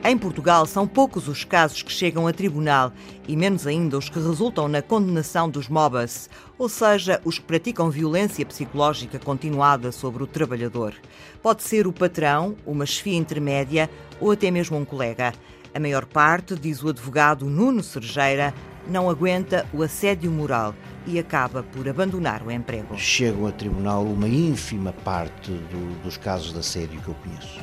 Em 0.04 0.18
Portugal, 0.18 0.66
são 0.66 0.86
poucos 0.86 1.30
os 1.30 1.46
casos 1.46 1.82
que 1.82 1.92
chegam 1.92 2.28
a 2.28 2.34
tribunal 2.34 2.92
e 3.30 3.38
menos 3.38 3.66
ainda 3.66 3.98
os 3.98 4.10
que 4.10 4.20
resultam 4.20 4.68
na 4.68 4.82
condenação 4.82 5.50
dos 5.50 5.70
MOBAs, 5.70 6.30
ou 6.58 6.68
seja, 6.68 7.22
os 7.24 7.40
que 7.40 7.46
praticam 7.46 7.90
violência 7.90 8.46
psicológica 8.46 9.20
continuada 9.20 9.90
sobre 9.94 10.24
o 10.24 10.28
trabalhador. 10.28 10.94
Pode 11.42 11.64
ser 11.64 11.88
o 11.88 11.94
patrão, 11.94 12.58
uma 12.66 12.86
chefia 12.86 13.16
intermédia 13.16 13.90
ou 14.20 14.32
até 14.32 14.52
mesmo 14.52 14.78
um 14.78 14.84
colega. 14.84 15.34
A 15.78 15.80
maior 15.80 16.08
parte, 16.08 16.56
diz 16.56 16.82
o 16.82 16.90
advogado 16.90 17.46
Nuno 17.46 17.84
Sergeira, 17.84 18.52
não 18.90 19.12
aguenta 19.12 19.64
o 19.72 19.84
assédio 19.84 20.32
moral 20.32 20.74
e 21.06 21.20
acaba 21.20 21.62
por 21.62 21.88
abandonar 21.88 22.42
o 22.42 22.50
emprego. 22.50 22.98
Chegam 22.98 23.46
a 23.46 23.52
tribunal 23.52 24.04
uma 24.04 24.28
ínfima 24.28 24.92
parte 24.92 25.52
do, 25.52 26.02
dos 26.02 26.18
casos 26.18 26.52
de 26.52 26.58
assédio 26.58 27.00
que 27.00 27.08
eu 27.10 27.14
conheço. 27.24 27.60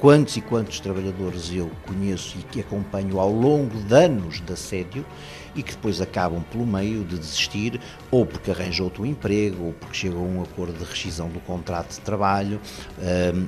Quantos 0.00 0.36
e 0.36 0.40
quantos 0.40 0.80
trabalhadores 0.80 1.52
eu 1.54 1.70
conheço 1.86 2.36
e 2.36 2.42
que 2.42 2.60
acompanho 2.60 3.20
ao 3.20 3.30
longo 3.30 3.80
de 3.80 3.94
anos 3.94 4.40
de 4.40 4.52
assédio 4.52 5.06
e 5.54 5.62
que 5.62 5.70
depois 5.70 6.00
acabam 6.00 6.42
pelo 6.50 6.66
meio 6.66 7.04
de 7.04 7.16
desistir, 7.16 7.80
ou 8.10 8.26
porque 8.26 8.50
arranjam 8.50 8.86
outro 8.86 9.06
emprego, 9.06 9.66
ou 9.66 9.72
porque 9.74 9.94
chegam 9.94 10.18
a 10.18 10.22
um 10.22 10.42
acordo 10.42 10.76
de 10.76 10.82
rescisão 10.82 11.28
do 11.28 11.38
contrato 11.38 11.90
de 11.90 12.00
trabalho, 12.00 12.60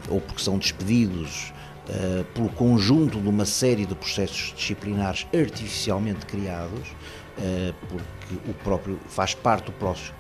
ou 0.09 0.21
porque 0.21 0.41
são 0.41 0.57
despedidos 0.57 1.53
Uh, 1.87 2.25
pelo 2.33 2.49
conjunto 2.49 3.21
de 3.21 3.29
uma 3.29 3.45
série 3.45 3.85
de 3.85 3.95
processos 3.95 4.55
disciplinares 4.57 5.27
artificialmente 5.35 6.25
criados, 6.25 6.89
uh, 6.89 7.75
porque 7.89 8.51
o 8.51 8.55
próprio 8.55 8.99
faz 9.07 9.35
parte 9.35 9.67
do 9.67 9.73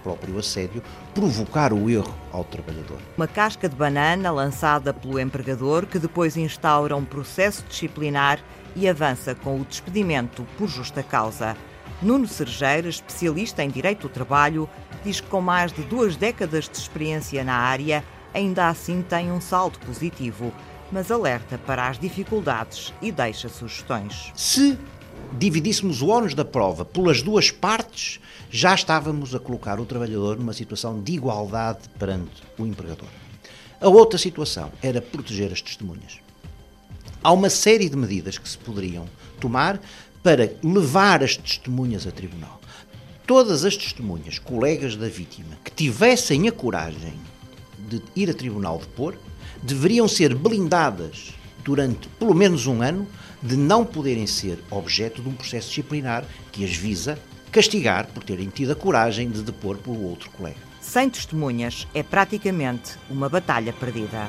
próprio 0.02 0.38
assédio, 0.38 0.83
provocar 1.14 1.73
o 1.73 1.88
erro 1.88 2.14
ao 2.30 2.44
trabalhador. 2.44 2.99
Uma 3.16 3.26
casca 3.26 3.66
de 3.66 3.75
banana 3.75 4.30
lançada 4.30 4.92
pelo 4.92 5.18
empregador 5.18 5.87
que 5.87 5.99
depois 5.99 6.37
instaura 6.37 6.94
um 6.94 7.04
processo 7.04 7.64
disciplinar 7.66 8.40
e 8.76 8.87
avança 8.87 9.35
com 9.35 9.59
o 9.59 9.64
despedimento 9.64 10.47
por 10.59 10.68
justa 10.68 11.02
causa. 11.02 11.56
Nuno 12.02 12.26
Sergeira, 12.26 12.88
especialista 12.88 13.64
em 13.64 13.71
direito 13.71 14.02
do 14.02 14.09
trabalho, 14.09 14.68
diz 15.02 15.21
que 15.21 15.28
com 15.28 15.40
mais 15.40 15.73
de 15.73 15.83
duas 15.83 16.16
décadas 16.16 16.68
de 16.68 16.76
experiência 16.76 17.42
na 17.42 17.54
área, 17.54 18.04
ainda 18.35 18.68
assim 18.68 19.00
tem 19.00 19.30
um 19.30 19.40
saldo 19.40 19.78
positivo 19.78 20.52
mas 20.90 21.10
alerta 21.10 21.58
para 21.58 21.88
as 21.88 21.98
dificuldades 21.98 22.92
e 23.00 23.10
deixa 23.10 23.48
sugestões. 23.48 24.32
Se 24.34 24.78
dividíssemos 25.38 26.02
o 26.02 26.08
ónus 26.08 26.34
da 26.34 26.44
prova 26.44 26.84
pelas 26.84 27.22
duas 27.22 27.50
partes, 27.50 28.20
já 28.50 28.74
estávamos 28.74 29.34
a 29.34 29.38
colocar 29.38 29.80
o 29.80 29.86
trabalhador 29.86 30.36
numa 30.38 30.52
situação 30.52 31.02
de 31.02 31.12
igualdade 31.12 31.88
perante 31.98 32.42
o 32.58 32.66
empregador. 32.66 33.08
A 33.80 33.88
outra 33.88 34.18
situação 34.18 34.72
era 34.82 35.02
proteger 35.02 35.52
as 35.52 35.60
testemunhas. 35.60 36.18
Há 37.22 37.32
uma 37.32 37.50
série 37.50 37.88
de 37.88 37.96
medidas 37.96 38.38
que 38.38 38.48
se 38.48 38.58
poderiam 38.58 39.06
tomar 39.40 39.80
para 40.22 40.52
levar 40.62 41.22
as 41.22 41.36
testemunhas 41.36 42.06
a 42.06 42.10
tribunal. 42.10 42.60
Todas 43.26 43.64
as 43.64 43.76
testemunhas, 43.76 44.38
colegas 44.38 44.96
da 44.96 45.08
vítima, 45.08 45.56
que 45.64 45.70
tivessem 45.70 46.46
a 46.48 46.52
coragem 46.52 47.14
de 47.88 48.02
ir 48.14 48.30
a 48.30 48.34
tribunal 48.34 48.78
depor, 48.78 49.16
deveriam 49.64 50.06
ser 50.06 50.35
blindadas 50.35 51.33
durante 51.64 52.06
pelo 52.18 52.35
menos 52.35 52.66
um 52.66 52.83
ano 52.83 53.09
de 53.42 53.56
não 53.56 53.85
poderem 53.85 54.26
ser 54.26 54.62
objeto 54.71 55.23
de 55.23 55.28
um 55.28 55.33
processo 55.33 55.68
disciplinar 55.68 56.23
que 56.52 56.62
as 56.62 56.76
visa 56.76 57.18
castigar 57.50 58.06
por 58.09 58.23
terem 58.23 58.50
tido 58.50 58.73
a 58.73 58.76
coragem 58.76 59.30
de 59.30 59.42
depor 59.42 59.78
pelo 59.78 60.02
outro 60.02 60.30
colega. 60.30 60.59
Sem 60.80 61.09
testemunhas 61.09 61.88
é 61.94 62.02
praticamente 62.02 62.92
uma 63.09 63.26
batalha 63.26 63.73
perdida. 63.73 64.28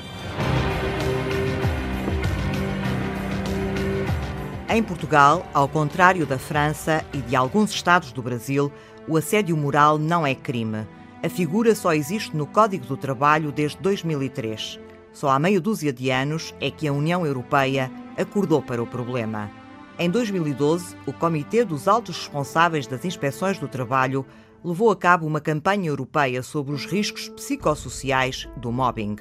Em 4.70 4.82
Portugal, 4.82 5.46
ao 5.54 5.68
contrário 5.68 6.26
da 6.26 6.40
França 6.40 7.04
e 7.14 7.18
de 7.18 7.36
alguns 7.36 7.72
estados 7.72 8.14
do 8.14 8.22
Brasil, 8.22 8.72
o 9.06 9.18
assédio 9.18 9.56
moral 9.58 9.98
não 9.98 10.26
é 10.26 10.34
crime. 10.34 10.88
A 11.22 11.30
figura 11.30 11.76
só 11.76 11.94
existe 11.94 12.36
no 12.36 12.46
Código 12.46 12.86
do 12.86 12.96
Trabalho 12.96 13.52
desde 13.52 13.78
2003. 13.80 14.80
Só 15.16 15.30
há 15.30 15.40
meia 15.40 15.62
dúzia 15.62 15.94
de 15.94 16.12
anos 16.12 16.54
é 16.60 16.70
que 16.70 16.86
a 16.86 16.92
União 16.92 17.26
Europeia 17.26 17.90
acordou 18.18 18.62
para 18.62 18.84
o 18.84 18.86
problema. 18.86 19.50
Em 19.98 20.10
2012, 20.10 20.94
o 21.06 21.14
Comitê 21.14 21.64
dos 21.64 21.88
Altos 21.88 22.18
Responsáveis 22.18 22.86
das 22.86 23.06
Inspeções 23.06 23.58
do 23.58 23.66
Trabalho 23.66 24.26
levou 24.62 24.92
a 24.92 24.96
cabo 24.96 25.26
uma 25.26 25.40
campanha 25.40 25.88
europeia 25.88 26.44
sobre 26.44 26.74
os 26.74 26.86
riscos 26.86 27.30
psicossociais 27.30 28.50
do 28.58 28.74
mobbing. 28.74 29.16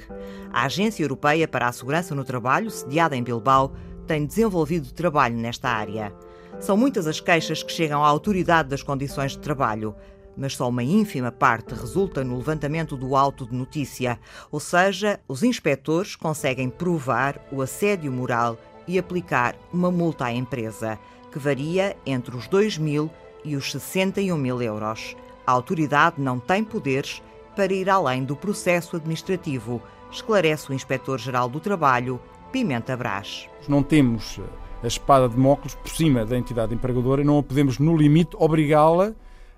A 0.51 0.65
Agência 0.65 1.01
Europeia 1.01 1.47
para 1.47 1.69
a 1.69 1.71
Segurança 1.71 2.13
no 2.13 2.25
Trabalho, 2.25 2.69
sediada 2.69 3.15
em 3.15 3.23
Bilbao, 3.23 3.73
tem 4.05 4.25
desenvolvido 4.25 4.91
trabalho 4.91 5.37
nesta 5.37 5.69
área. 5.69 6.13
São 6.59 6.75
muitas 6.75 7.07
as 7.07 7.21
queixas 7.21 7.63
que 7.63 7.71
chegam 7.71 8.03
à 8.03 8.07
autoridade 8.07 8.67
das 8.67 8.83
condições 8.83 9.31
de 9.31 9.39
trabalho, 9.39 9.95
mas 10.37 10.55
só 10.55 10.69
uma 10.69 10.83
ínfima 10.83 11.31
parte 11.31 11.73
resulta 11.73 12.23
no 12.23 12.37
levantamento 12.37 12.95
do 12.97 13.15
auto 13.15 13.45
de 13.45 13.55
notícia, 13.55 14.19
ou 14.51 14.59
seja, 14.59 15.19
os 15.27 15.43
inspectores 15.43 16.15
conseguem 16.15 16.69
provar 16.69 17.39
o 17.51 17.61
assédio 17.61 18.11
moral 18.11 18.57
e 18.87 18.99
aplicar 18.99 19.55
uma 19.71 19.91
multa 19.91 20.25
à 20.25 20.33
empresa, 20.33 20.99
que 21.31 21.39
varia 21.39 21.95
entre 22.05 22.35
os 22.35 22.47
2 22.47 22.77
mil 22.77 23.09
e 23.43 23.55
os 23.55 23.71
61 23.71 24.37
mil 24.37 24.61
euros. 24.61 25.15
A 25.45 25.51
autoridade 25.51 26.21
não 26.21 26.39
tem 26.39 26.63
poderes 26.63 27.21
para 27.55 27.73
ir 27.73 27.89
além 27.89 28.23
do 28.23 28.35
processo 28.35 28.95
administrativo, 28.95 29.81
esclarece 30.11 30.69
o 30.69 30.73
Inspetor-Geral 30.73 31.49
do 31.49 31.59
Trabalho, 31.59 32.19
Pimenta 32.51 32.95
Brás. 32.95 33.47
Não 33.67 33.81
temos 33.81 34.39
a 34.83 34.87
espada 34.87 35.27
de 35.27 35.37
Móculos 35.37 35.75
por 35.75 35.89
cima 35.89 36.25
da 36.25 36.37
entidade 36.37 36.73
empregadora 36.73 37.21
e 37.21 37.25
não 37.25 37.39
a 37.39 37.43
podemos, 37.43 37.79
no 37.79 37.95
limite, 37.97 38.35
obrigá-la 38.37 39.13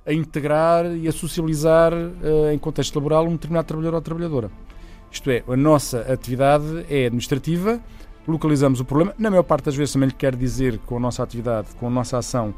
a 0.07 0.13
integrar 0.13 0.85
e 0.95 1.07
a 1.07 1.11
socializar 1.11 1.93
uh, 1.93 2.51
em 2.53 2.57
contexto 2.57 2.95
laboral 2.95 3.25
um 3.25 3.33
determinado 3.33 3.67
trabalhador 3.67 3.95
ou 3.95 4.01
trabalhadora. 4.01 4.51
Isto 5.11 5.29
é, 5.29 5.43
a 5.47 5.57
nossa 5.57 6.01
atividade 6.11 6.85
é 6.89 7.05
administrativa, 7.05 7.81
localizamos 8.27 8.79
o 8.79 8.85
problema. 8.85 9.13
Na 9.17 9.29
maior 9.29 9.43
parte 9.43 9.65
das 9.65 9.75
vezes 9.75 9.93
também 9.93 10.07
lhe 10.07 10.15
quero 10.15 10.37
dizer 10.37 10.73
que 10.73 10.85
com 10.85 10.97
a 10.97 10.99
nossa 10.99 11.23
atividade, 11.23 11.69
com 11.79 11.87
a 11.87 11.89
nossa 11.89 12.17
ação, 12.17 12.47
um, 12.47 12.53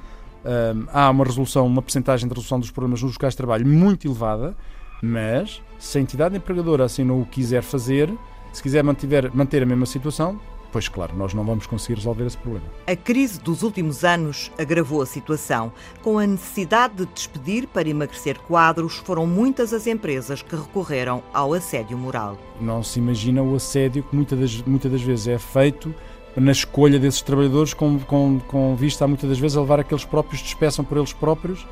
eh, 0.46 0.74
há 0.92 1.10
uma 1.10 1.24
resolução, 1.24 1.66
uma 1.68 1.82
percentagem 1.82 2.28
de 2.28 2.34
resolução 2.34 2.60
dos 2.60 2.72
problemas 2.72 3.02
nos 3.04 3.14
locais 3.14 3.34
de 3.34 3.38
trabalho 3.38 3.68
muito 3.68 4.08
elevada, 4.08 4.56
mas 5.02 5.62
se 5.78 5.98
a 5.98 6.02
entidade 6.02 6.36
empregadora 6.36 6.86
assim 6.86 7.04
não 7.04 7.22
o 7.22 7.26
quiser 7.26 7.62
fazer, 7.62 8.12
se 8.52 8.64
quiser 8.64 8.84
mantiver, 8.84 9.30
manter 9.34 9.62
a 9.62 9.66
mesma 9.66 9.86
situação, 9.86 10.40
Pois 10.72 10.88
claro, 10.88 11.16
nós 11.16 11.34
não 11.34 11.44
vamos 11.44 11.66
conseguir 11.66 11.96
resolver 11.96 12.26
esse 12.26 12.38
problema. 12.38 12.66
A 12.86 12.96
crise 12.96 13.40
dos 13.40 13.64
últimos 13.64 14.04
anos 14.04 14.52
agravou 14.58 15.02
a 15.02 15.06
situação. 15.06 15.72
Com 16.04 16.20
a 16.20 16.28
necessidade 16.28 16.96
de 16.98 17.06
despedir 17.08 17.68
para 17.68 17.90
emagrecer 17.90 18.40
quadros, 18.40 18.98
foram 18.98 19.26
muitas 19.26 19.74
as 19.74 19.88
empresas 19.88 20.42
que 20.42 20.56
recorreram 20.56 21.24
ao 21.34 21.54
assédio 21.54 21.98
moral. 21.98 22.38
Não 22.62 22.84
se 22.84 23.00
imagina 23.00 23.42
o 23.42 23.56
assédio 23.56 24.04
que 24.04 24.16
muitas 24.16 24.40
das, 24.40 24.62
muitas 24.62 24.92
das 24.92 25.02
vezes 25.02 25.28
é 25.28 25.40
feito 25.40 25.94
na 26.36 26.52
escolha 26.52 27.00
desses 27.00 27.22
trabalhadores 27.22 27.74
com, 27.74 28.00
com, 28.00 28.40
com 28.48 28.76
vista 28.76 29.06
a 29.06 29.08
muitas 29.08 29.30
das 29.30 29.40
vezes 29.40 29.58
a 29.58 29.62
levar 29.62 29.80
aqueles 29.80 30.06
próprios 30.06 30.42
despeçam 30.42 30.86
por 30.86 30.98
eles 30.98 31.12
próprios 31.12 31.66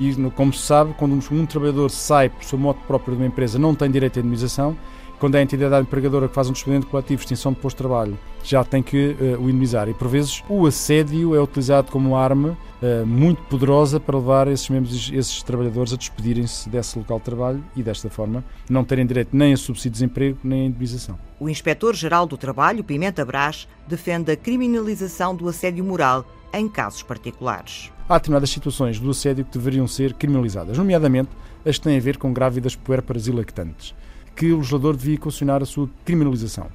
e 0.00 0.14
como 0.30 0.52
se 0.52 0.66
sabe, 0.66 0.94
quando 0.94 1.12
um, 1.12 1.36
um 1.36 1.46
trabalhador 1.46 1.88
sai 1.88 2.28
por 2.28 2.42
seu 2.42 2.58
modo 2.58 2.80
próprio 2.86 3.14
de 3.14 3.22
uma 3.22 3.28
empresa 3.28 3.58
não 3.58 3.74
tem 3.74 3.90
direito 3.90 4.18
à 4.18 4.20
indemnização 4.20 4.76
quando 5.22 5.36
é 5.36 5.38
a 5.38 5.42
entidade 5.42 5.80
empregadora 5.80 6.26
que 6.26 6.34
faz 6.34 6.48
um 6.48 6.52
despedimento 6.52 6.88
coletivo, 6.88 7.22
extinção 7.22 7.52
de 7.52 7.60
posto 7.60 7.76
de 7.76 7.82
trabalho, 7.84 8.18
já 8.42 8.64
tem 8.64 8.82
que 8.82 9.16
uh, 9.20 9.40
o 9.40 9.48
indemnizar. 9.48 9.88
E 9.88 9.94
por 9.94 10.08
vezes 10.08 10.42
o 10.48 10.66
assédio 10.66 11.36
é 11.36 11.40
utilizado 11.40 11.92
como 11.92 12.16
arma 12.16 12.58
uh, 12.82 13.06
muito 13.06 13.40
poderosa 13.42 14.00
para 14.00 14.18
levar 14.18 14.48
esses 14.48 14.68
mesmos 14.68 15.12
esses 15.12 15.40
trabalhadores 15.44 15.92
a 15.92 15.96
despedirem-se 15.96 16.68
desse 16.68 16.98
local 16.98 17.18
de 17.18 17.24
trabalho 17.24 17.64
e 17.76 17.84
desta 17.84 18.10
forma 18.10 18.44
não 18.68 18.82
terem 18.82 19.06
direito 19.06 19.28
nem 19.32 19.52
a 19.52 19.56
subsídio 19.56 19.92
de 19.92 19.98
desemprego 20.00 20.38
nem 20.42 20.62
a 20.62 20.64
indemnização. 20.64 21.16
O 21.38 21.48
Inspetor-Geral 21.48 22.26
do 22.26 22.36
Trabalho, 22.36 22.82
Pimenta 22.82 23.24
Brás, 23.24 23.68
defende 23.86 24.32
a 24.32 24.36
criminalização 24.36 25.36
do 25.36 25.48
assédio 25.48 25.84
moral 25.84 26.26
em 26.52 26.68
casos 26.68 27.04
particulares. 27.04 27.92
Há 28.08 28.14
determinadas 28.14 28.50
situações 28.50 28.98
do 28.98 29.12
assédio 29.12 29.44
que 29.44 29.56
deveriam 29.56 29.86
ser 29.86 30.14
criminalizadas, 30.14 30.76
nomeadamente 30.76 31.30
as 31.64 31.78
que 31.78 31.84
têm 31.84 31.96
a 31.96 32.00
ver 32.00 32.16
com 32.16 32.32
grávidas 32.32 32.74
puérperas 32.74 33.28
e 33.28 33.30
lactantes 33.30 33.94
que 34.34 34.52
o 34.52 34.58
legislador 34.58 34.96
devia 34.96 35.18
condicionar 35.18 35.62
a 35.62 35.66
sua 35.66 35.88
criminalização. 36.04 36.66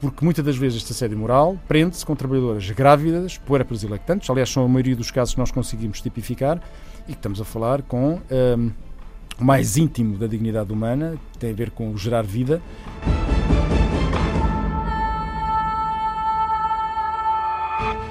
porque 0.00 0.24
muitas 0.24 0.44
das 0.44 0.56
vezes 0.56 0.78
este 0.78 0.92
assédio 0.92 1.18
moral 1.18 1.58
prende-se 1.66 2.06
com 2.06 2.14
trabalhadoras 2.14 2.70
grávidas, 2.70 3.36
puérperas 3.36 3.82
e 3.82 3.88
lactantes, 3.88 4.30
aliás, 4.30 4.48
são 4.48 4.64
a 4.64 4.68
maioria 4.68 4.94
dos 4.94 5.10
casos 5.10 5.34
que 5.34 5.40
nós 5.40 5.50
conseguimos 5.50 6.00
tipificar, 6.00 6.62
e 7.08 7.12
que 7.12 7.18
estamos 7.18 7.40
a 7.40 7.44
falar 7.44 7.82
com 7.82 8.20
um, 8.30 8.70
o 9.40 9.44
mais 9.44 9.76
íntimo 9.76 10.16
da 10.16 10.28
dignidade 10.28 10.72
humana, 10.72 11.18
que 11.32 11.38
tem 11.38 11.50
a 11.50 11.54
ver 11.54 11.70
com 11.70 11.90
o 11.90 11.98
gerar 11.98 12.22
vida. 12.22 12.62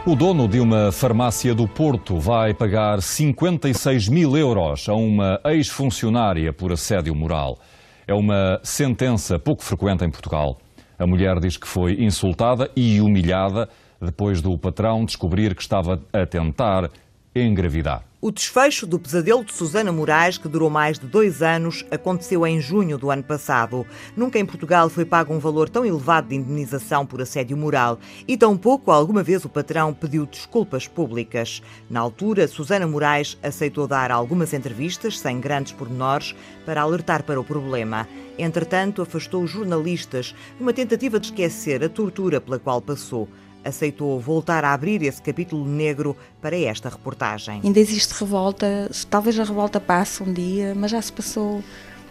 O 0.05 0.15
dono 0.15 0.47
de 0.47 0.59
uma 0.61 0.89
farmácia 0.89 1.53
do 1.53 1.67
Porto 1.67 2.17
vai 2.17 2.53
pagar 2.53 3.01
56 3.01 4.07
mil 4.07 4.37
euros 4.37 4.87
a 4.87 4.93
uma 4.93 5.37
ex-funcionária 5.43 6.53
por 6.53 6.71
assédio 6.71 7.13
moral. 7.13 7.59
É 8.07 8.13
uma 8.13 8.61
sentença 8.63 9.37
pouco 9.37 9.61
frequente 9.61 10.05
em 10.05 10.09
Portugal. 10.09 10.57
A 10.97 11.05
mulher 11.05 11.41
diz 11.41 11.57
que 11.57 11.67
foi 11.67 12.01
insultada 12.01 12.71
e 12.73 13.01
humilhada 13.01 13.67
depois 14.01 14.41
do 14.41 14.57
patrão 14.57 15.03
descobrir 15.03 15.53
que 15.53 15.61
estava 15.61 16.01
a 16.13 16.25
tentar 16.25 16.89
engravidar. 17.35 18.06
O 18.19 18.31
desfecho 18.31 18.87
do 18.87 18.97
pesadelo 18.97 19.45
de 19.45 19.53
Susana 19.53 19.91
Moraes, 19.91 20.39
que 20.39 20.47
durou 20.47 20.71
mais 20.71 20.97
de 20.97 21.05
dois 21.05 21.43
anos, 21.43 21.85
aconteceu 21.91 22.47
em 22.47 22.59
junho 22.59 22.97
do 22.97 23.11
ano 23.11 23.21
passado. 23.21 23.85
Nunca 24.15 24.39
em 24.39 24.45
Portugal 24.45 24.89
foi 24.89 25.05
pago 25.05 25.31
um 25.31 25.37
valor 25.37 25.69
tão 25.69 25.85
elevado 25.85 26.29
de 26.29 26.35
indenização 26.35 27.05
por 27.05 27.21
assédio 27.21 27.55
moral 27.55 27.99
e 28.27 28.35
tampouco 28.35 28.89
alguma 28.89 29.21
vez 29.21 29.45
o 29.45 29.49
patrão 29.49 29.93
pediu 29.93 30.25
desculpas 30.25 30.87
públicas. 30.87 31.61
Na 31.87 31.99
altura, 31.99 32.47
Susana 32.47 32.87
Moraes 32.87 33.37
aceitou 33.43 33.87
dar 33.87 34.09
algumas 34.09 34.51
entrevistas, 34.51 35.19
sem 35.19 35.39
grandes 35.39 35.73
pormenores, 35.73 36.35
para 36.65 36.81
alertar 36.81 37.21
para 37.21 37.39
o 37.39 37.43
problema. 37.43 38.07
Entretanto, 38.35 39.03
afastou 39.03 39.43
os 39.43 39.51
jornalistas 39.51 40.33
numa 40.59 40.73
tentativa 40.73 41.19
de 41.19 41.27
esquecer 41.27 41.83
a 41.83 41.89
tortura 41.89 42.41
pela 42.41 42.57
qual 42.57 42.81
passou 42.81 43.27
aceitou 43.63 44.19
voltar 44.19 44.63
a 44.63 44.73
abrir 44.73 45.01
esse 45.03 45.21
capítulo 45.21 45.65
negro 45.65 46.15
para 46.41 46.57
esta 46.57 46.89
reportagem. 46.89 47.61
Ainda 47.63 47.79
existe 47.79 48.11
revolta, 48.19 48.89
talvez 49.09 49.39
a 49.39 49.43
revolta 49.43 49.79
passe 49.79 50.23
um 50.23 50.31
dia, 50.31 50.73
mas 50.75 50.91
já 50.91 51.01
se 51.01 51.11
passou. 51.11 51.63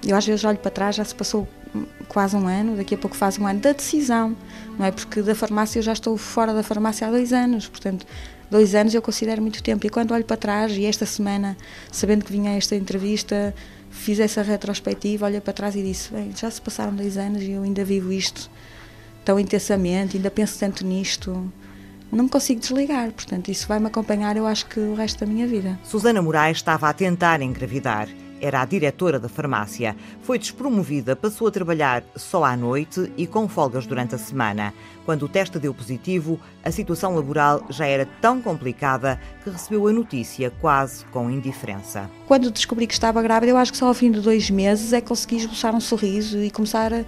Eu 0.07 0.17
às 0.17 0.27
vezes 0.27 0.45
olho 0.45 0.59
para 0.59 0.71
trás, 0.71 0.97
já 0.97 1.05
se 1.05 1.15
passou 1.15 1.49
quase 2.09 2.37
um 2.37 2.47
ano, 2.47 2.77
daqui 2.77 2.95
a 2.95 2.99
pouco 2.99 3.17
faz 3.17 3.39
um 3.39 3.47
ano 3.47 3.61
da 3.61 3.73
decisão, 3.73 4.37
não 4.79 4.87
é? 4.87 4.91
Porque 4.91 5.23
da 5.23 5.35
farmácia 5.35 5.79
eu 5.79 5.83
já 5.83 5.93
estou 5.93 6.17
fora 6.17 6.55
da 6.55 6.63
farmácia 6.63 7.07
há 7.07 7.11
dois 7.11 7.33
anos, 7.33 7.67
portanto, 7.69 8.07
dois 8.51 8.75
anos 8.75 8.95
eu 8.95 9.03
considero 9.03 9.43
muito 9.43 9.63
tempo. 9.63 9.87
E 9.87 9.91
quando 9.91 10.13
olho 10.13 10.25
para 10.25 10.37
trás, 10.37 10.73
e 10.73 10.85
esta 10.85 11.05
semana, 11.07 11.57
sabendo 11.91 12.25
que 12.25 12.33
vinha 12.33 12.57
esta 12.57 12.77
entrevista, 12.77 13.55
fiz 13.91 14.21
essa 14.21 14.43
retrospectiva, 14.43 15.27
olhei 15.27 15.41
para 15.41 15.53
trás 15.53 15.75
e 15.75 15.83
disse: 15.83 16.13
bem, 16.13 16.33
já 16.37 16.51
se 16.51 16.61
passaram 16.61 16.95
dois 16.95 17.17
anos 17.17 17.43
e 17.43 17.53
eu 17.53 17.63
ainda 17.63 17.85
vivo 17.85 18.13
isto 18.13 18.51
tão 19.27 19.41
intensamente, 19.41 20.17
ainda 20.17 20.31
penso 20.31 20.59
tanto 20.59 20.87
nisto. 20.87 21.53
Não 22.13 22.25
me 22.25 22.31
consigo 22.31 22.61
desligar, 22.61 23.11
portanto, 23.11 23.51
isso 23.51 23.67
vai 23.67 23.81
me 23.81 23.89
acompanhar, 23.89 24.37
eu 24.37 24.47
acho 24.47 24.67
que 24.67 24.79
o 24.79 24.95
resto 24.95 25.19
da 25.19 25.27
minha 25.27 25.49
vida. 25.49 25.77
Susana 25.83 26.23
Moraes 26.23 26.59
estava 26.59 26.89
a 26.89 26.93
tentar 26.93 27.43
engravidar. 27.43 28.09
Era 28.41 28.61
a 28.61 28.65
diretora 28.65 29.19
da 29.19 29.29
farmácia. 29.29 29.97
Foi 30.23 30.39
despromovida, 30.39 31.17
passou 31.17 31.49
a 31.49 31.51
trabalhar 31.51 32.05
só 32.15 32.45
à 32.45 32.57
noite 32.57 33.11
e 33.17 33.27
com 33.27 33.49
folgas 33.49 33.87
durante 33.87 34.15
a 34.15 34.19
semana. 34.19 34.73
Quando 35.05 35.25
o 35.25 35.29
teste 35.29 35.59
deu 35.59 35.75
positivo, 35.75 36.39
a 36.63 36.71
situação 36.71 37.17
laboral 37.17 37.65
já 37.71 37.87
era 37.87 38.07
tão 38.21 38.41
complicada 38.41 39.19
que 39.43 39.51
recebeu 39.51 39.89
a 39.89 39.93
notícia 39.93 40.53
quase 40.61 41.05
com 41.07 41.31
indiferença. 41.31 42.09
Quando 42.29 42.51
descobri 42.51 42.87
que 42.87 42.95
estava 42.95 43.23
grávida, 43.23 43.51
eu 43.51 43.57
acho 43.57 43.73
que 43.73 43.79
só 43.79 43.89
ao 43.89 43.95
fim 43.95 44.13
de 44.13 44.21
dois 44.21 44.51
meses 44.51 44.93
é 44.93 45.01
que 45.01 45.09
consegui 45.09 45.37
esboçar 45.37 45.75
um 45.75 45.81
sorriso 45.81 46.39
e 46.39 46.51
começar 46.51 46.93
a 46.93 47.05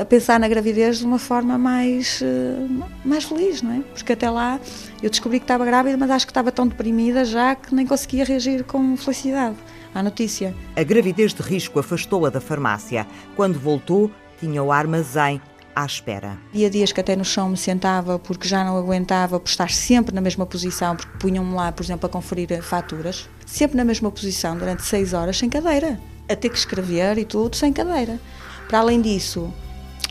a 0.00 0.04
pensar 0.04 0.38
na 0.38 0.46
gravidez 0.46 0.98
de 0.98 1.04
uma 1.04 1.18
forma 1.18 1.58
mais, 1.58 2.20
eh, 2.22 2.66
mais 3.04 3.24
feliz, 3.24 3.60
não 3.60 3.72
é? 3.72 3.80
Porque 3.80 4.12
até 4.12 4.30
lá 4.30 4.60
eu 5.02 5.10
descobri 5.10 5.40
que 5.40 5.44
estava 5.44 5.64
grávida, 5.64 5.96
mas 5.96 6.10
acho 6.10 6.26
que 6.26 6.30
estava 6.30 6.52
tão 6.52 6.66
deprimida 6.66 7.24
já 7.24 7.54
que 7.56 7.74
nem 7.74 7.86
conseguia 7.86 8.24
reagir 8.24 8.62
com 8.64 8.96
felicidade 8.96 9.56
à 9.92 10.02
notícia. 10.02 10.54
A 10.76 10.82
gravidez 10.84 11.34
de 11.34 11.42
risco 11.42 11.78
afastou-a 11.80 12.30
da 12.30 12.40
farmácia. 12.40 13.06
Quando 13.34 13.58
voltou, 13.58 14.10
tinha 14.38 14.62
o 14.62 14.70
armazém 14.70 15.40
à 15.74 15.84
espera. 15.84 16.38
Havia 16.50 16.70
dias 16.70 16.92
que 16.92 17.00
até 17.00 17.16
no 17.16 17.24
chão 17.24 17.48
me 17.48 17.56
sentava 17.56 18.16
porque 18.16 18.46
já 18.46 18.62
não 18.62 18.76
aguentava 18.76 19.40
por 19.40 19.48
estar 19.48 19.70
sempre 19.70 20.14
na 20.14 20.20
mesma 20.20 20.46
posição, 20.46 20.94
porque 20.94 21.18
punham-me 21.18 21.52
lá, 21.52 21.72
por 21.72 21.82
exemplo, 21.82 22.06
a 22.06 22.08
conferir 22.08 22.62
faturas, 22.62 23.28
sempre 23.44 23.76
na 23.76 23.84
mesma 23.84 24.10
posição 24.10 24.56
durante 24.56 24.84
seis 24.84 25.12
horas 25.12 25.36
sem 25.36 25.50
cadeira, 25.50 25.98
a 26.28 26.36
ter 26.36 26.48
que 26.48 26.58
escrever 26.58 27.18
e 27.18 27.24
tudo 27.24 27.56
sem 27.56 27.72
cadeira. 27.72 28.20
Para 28.68 28.78
além 28.80 29.00
disso, 29.00 29.52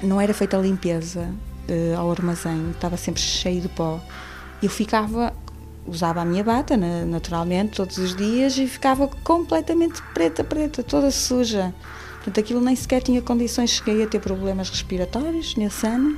não 0.02 0.20
era 0.20 0.34
feita 0.34 0.58
a 0.58 0.62
limpeza 0.62 1.30
uh, 1.70 1.98
ao 1.98 2.12
armazém, 2.12 2.72
estava 2.72 2.98
sempre 2.98 3.22
cheio 3.22 3.62
de 3.62 3.70
pó. 3.70 4.00
Eu 4.62 4.70
ficava, 4.70 5.34
usava 5.86 6.22
a 6.22 6.26
minha 6.26 6.44
bata, 6.44 6.78
naturalmente, 6.78 7.76
todos 7.76 7.98
os 7.98 8.16
dias 8.16 8.58
e 8.58 8.68
ficava 8.68 9.08
completamente 9.24 10.02
preta, 10.14 10.44
preta, 10.44 10.84
toda 10.84 11.12
suja. 11.12 11.74
Portanto, 12.16 12.40
aquilo 12.40 12.62
nem 12.62 12.76
sequer 12.76 13.02
tinha 13.02 13.22
condições, 13.22 13.72
cheguei 13.72 14.04
a 14.04 14.08
ter 14.08 14.20
problemas 14.20 14.70
respiratórios 14.70 15.56
nesse 15.56 15.86
ano. 15.86 16.18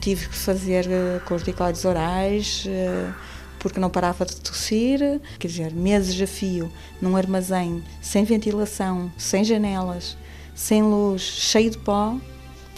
Tive 0.00 0.28
que 0.28 0.34
fazer 0.34 0.86
uh, 0.86 1.20
corticoides 1.26 1.84
orais, 1.84 2.64
uh, 2.66 3.14
porque 3.58 3.78
não 3.78 3.90
parava 3.90 4.24
de 4.24 4.36
tossir. 4.36 5.20
Quer 5.38 5.48
dizer, 5.48 5.72
meses 5.74 6.20
a 6.20 6.26
fio, 6.26 6.72
num 7.00 7.16
armazém, 7.16 7.84
sem 8.00 8.24
ventilação, 8.24 9.12
sem 9.18 9.44
janelas, 9.44 10.16
sem 10.54 10.82
luz, 10.82 11.22
cheio 11.22 11.70
de 11.70 11.78
pó, 11.78 12.16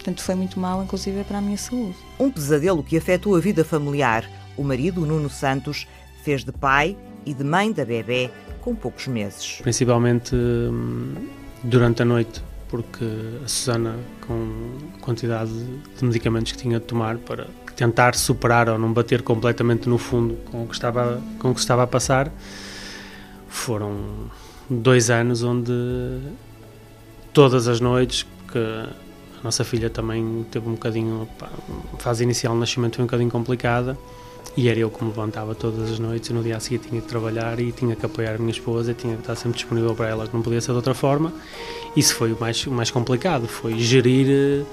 Portanto, 0.04 0.22
foi 0.22 0.34
muito 0.34 0.60
mal, 0.60 0.82
inclusive, 0.82 1.24
para 1.24 1.38
a 1.38 1.40
minha 1.40 1.56
saúde. 1.56 1.96
Um 2.20 2.30
pesadelo 2.30 2.82
que 2.82 2.94
afetou 2.94 3.34
a 3.36 3.40
vida 3.40 3.64
familiar. 3.64 4.28
O 4.54 4.62
marido, 4.62 5.00
Nuno 5.00 5.30
Santos, 5.30 5.88
fez 6.22 6.44
de 6.44 6.52
pai 6.52 6.94
e 7.24 7.32
de 7.32 7.42
mãe 7.42 7.72
da 7.72 7.86
bebê 7.86 8.30
com 8.60 8.74
poucos 8.74 9.06
meses. 9.06 9.60
Principalmente 9.62 10.36
hum, 10.36 11.14
durante 11.62 12.02
a 12.02 12.04
noite, 12.04 12.42
porque 12.68 13.06
a 13.42 13.48
Susana, 13.48 13.96
com 14.26 14.76
a 14.94 15.00
quantidade 15.00 15.50
de 15.50 16.04
medicamentos 16.04 16.52
que 16.52 16.58
tinha 16.58 16.78
de 16.78 16.84
tomar 16.84 17.16
para 17.16 17.46
tentar 17.74 18.14
superar 18.14 18.68
ou 18.68 18.78
não 18.78 18.92
bater 18.92 19.22
completamente 19.22 19.88
no 19.88 19.96
fundo 19.96 20.36
com 20.50 20.64
o 20.64 20.66
que 20.66 20.74
estava, 20.74 21.22
com 21.38 21.50
o 21.50 21.54
que 21.54 21.60
estava 21.60 21.82
a 21.82 21.86
passar, 21.86 22.30
foram 23.48 24.30
dois 24.68 25.08
anos 25.08 25.42
onde 25.42 25.72
todas 27.34 27.68
as 27.68 27.80
que 28.50 28.88
nossa 29.42 29.62
filha 29.62 29.90
também 29.90 30.46
teve 30.50 30.66
um 30.66 30.72
bocadinho. 30.72 31.28
Pá, 31.38 31.50
a 31.92 31.96
fase 31.98 32.24
inicial 32.24 32.54
do 32.54 32.60
nascimento 32.60 32.96
foi 32.96 33.02
um 33.02 33.06
bocadinho 33.06 33.30
complicada 33.30 33.98
e 34.56 34.68
era 34.68 34.78
eu 34.78 34.88
que 34.88 35.02
me 35.04 35.10
levantava 35.10 35.54
todas 35.54 35.90
as 35.90 35.98
noites 35.98 36.30
e 36.30 36.32
no 36.32 36.42
dia 36.42 36.56
a 36.56 36.60
seguir 36.60 36.78
tinha 36.78 37.00
que 37.00 37.08
trabalhar 37.08 37.58
e 37.60 37.72
tinha 37.72 37.94
que 37.94 38.06
apoiar 38.06 38.36
a 38.36 38.38
minha 38.38 38.52
esposa 38.52 38.92
e 38.92 38.94
tinha 38.94 39.14
que 39.14 39.20
estar 39.20 39.34
sempre 39.34 39.58
disponível 39.58 39.94
para 39.94 40.08
ela, 40.08 40.26
que 40.26 40.34
não 40.34 40.42
podia 40.42 40.60
ser 40.60 40.70
de 40.70 40.76
outra 40.76 40.94
forma. 40.94 41.32
Isso 41.94 42.14
foi 42.14 42.32
o 42.32 42.40
mais, 42.40 42.66
o 42.66 42.70
mais 42.70 42.90
complicado, 42.90 43.46
foi 43.46 43.78
gerir, 43.78 44.64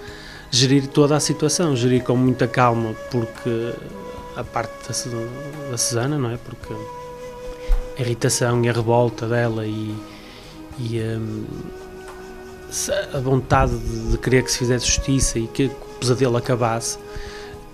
gerir 0.52 0.88
toda 0.88 1.16
a 1.16 1.20
situação, 1.20 1.76
gerir 1.76 2.04
com 2.04 2.16
muita 2.16 2.48
calma, 2.48 2.94
porque 3.10 3.74
a 4.38 4.44
parte 4.44 4.72
da, 4.88 5.72
da 5.72 5.78
Susana, 5.78 6.18
não 6.18 6.30
é? 6.30 6.38
Porque 6.38 6.74
a 7.98 8.02
irritação 8.02 8.64
e 8.64 8.70
a 8.70 8.72
revolta 8.72 9.28
dela 9.28 9.66
e, 9.66 9.96
e 10.80 11.00
um, 11.02 11.44
a 13.14 13.20
vontade 13.20 13.78
de, 13.78 14.18
querer 14.18 14.44
que 14.44 14.52
se 14.52 14.60
fizesse 14.60 14.86
justiça 14.86 15.38
e 15.38 15.48
que 15.48 15.66
o 15.66 16.00
pesadelo 16.00 16.38
acabasse, 16.38 16.98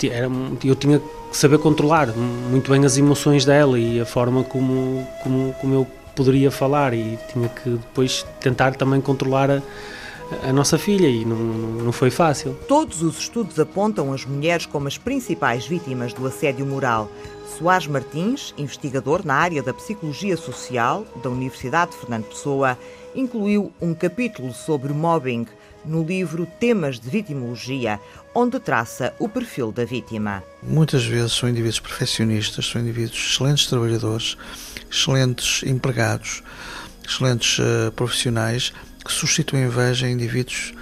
era, 0.03 0.27
eu 0.63 0.75
tinha 0.75 0.99
que 0.99 1.37
saber 1.37 1.57
controlar 1.59 2.07
muito 2.07 2.71
bem 2.71 2.83
as 2.85 2.97
emoções 2.97 3.45
dela 3.45 3.79
e 3.79 3.99
a 3.99 4.05
forma 4.05 4.43
como, 4.43 5.07
como, 5.23 5.53
como 5.59 5.73
eu 5.73 5.87
poderia 6.15 6.49
falar 6.49 6.93
e 6.93 7.17
tinha 7.31 7.49
que 7.49 7.69
depois 7.69 8.25
tentar 8.39 8.75
também 8.75 8.99
controlar 8.99 9.51
a, 9.51 9.61
a 10.43 10.53
nossa 10.53 10.77
filha 10.77 11.07
e 11.07 11.23
não, 11.25 11.37
não 11.37 11.91
foi 11.91 12.09
fácil. 12.09 12.57
Todos 12.67 13.01
os 13.01 13.19
estudos 13.19 13.59
apontam 13.59 14.11
as 14.13 14.25
mulheres 14.25 14.65
como 14.65 14.87
as 14.87 14.97
principais 14.97 15.65
vítimas 15.65 16.13
do 16.13 16.25
assédio 16.25 16.65
moral. 16.65 17.09
Soares 17.57 17.87
Martins, 17.87 18.53
investigador 18.57 19.25
na 19.25 19.35
área 19.35 19.63
da 19.63 19.73
psicologia 19.73 20.37
social 20.37 21.05
da 21.23 21.29
Universidade 21.29 21.91
de 21.91 21.97
Fernando 21.97 22.25
Pessoa, 22.25 22.77
incluiu 23.15 23.71
um 23.81 23.93
capítulo 23.93 24.53
sobre 24.53 24.93
mobbing 24.93 25.47
no 25.87 26.03
livro 26.03 26.45
Temas 26.59 26.99
de 26.99 27.09
Vitimologia, 27.09 27.99
onde 28.35 28.59
traça 28.59 29.13
o 29.19 29.29
perfil 29.29 29.71
da 29.71 29.85
vítima. 29.85 30.43
Muitas 30.61 31.05
vezes 31.05 31.33
são 31.33 31.49
indivíduos 31.49 31.79
perfeccionistas, 31.79 32.65
são 32.67 32.81
indivíduos 32.81 33.31
excelentes 33.31 33.67
trabalhadores, 33.67 34.37
excelentes 34.91 35.63
empregados, 35.63 36.43
excelentes 37.07 37.59
uh, 37.59 37.91
profissionais 37.95 38.73
que 39.03 39.11
suscitam 39.11 39.59
inveja 39.59 40.07
em 40.07 40.13
indivíduos 40.13 40.73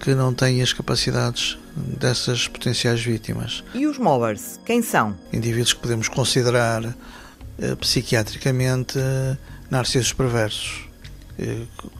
que 0.00 0.14
não 0.14 0.32
têm 0.32 0.62
as 0.62 0.72
capacidades 0.72 1.58
dessas 1.74 2.46
potenciais 2.46 3.02
vítimas. 3.02 3.64
E 3.74 3.86
os 3.86 3.98
mobbers, 3.98 4.60
quem 4.64 4.82
são? 4.82 5.16
Indivíduos 5.32 5.72
que 5.72 5.80
podemos 5.80 6.08
considerar 6.08 6.84
uh, 6.84 7.76
psiquiatricamente 7.80 8.98
uh, 8.98 9.36
narcisos 9.70 10.12
perversos 10.12 10.93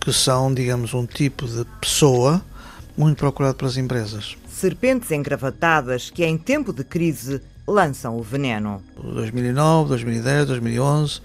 que 0.01 0.12
são, 0.12 0.53
digamos, 0.53 0.94
um 0.94 1.07
tipo 1.07 1.47
de 1.47 1.64
pessoa 1.81 2.42
muito 2.97 3.18
procurado 3.18 3.57
pelas 3.57 3.77
empresas. 3.77 4.37
serpentes 4.49 5.11
engravatadas 5.11 6.11
que, 6.11 6.25
em 6.25 6.38
tempo 6.38 6.73
de 6.73 6.85
crise, 6.85 7.40
lançam 7.66 8.16
o 8.16 8.23
veneno. 8.23 8.83
2009, 9.03 9.88
2010, 9.88 10.47
2011, 10.47 11.20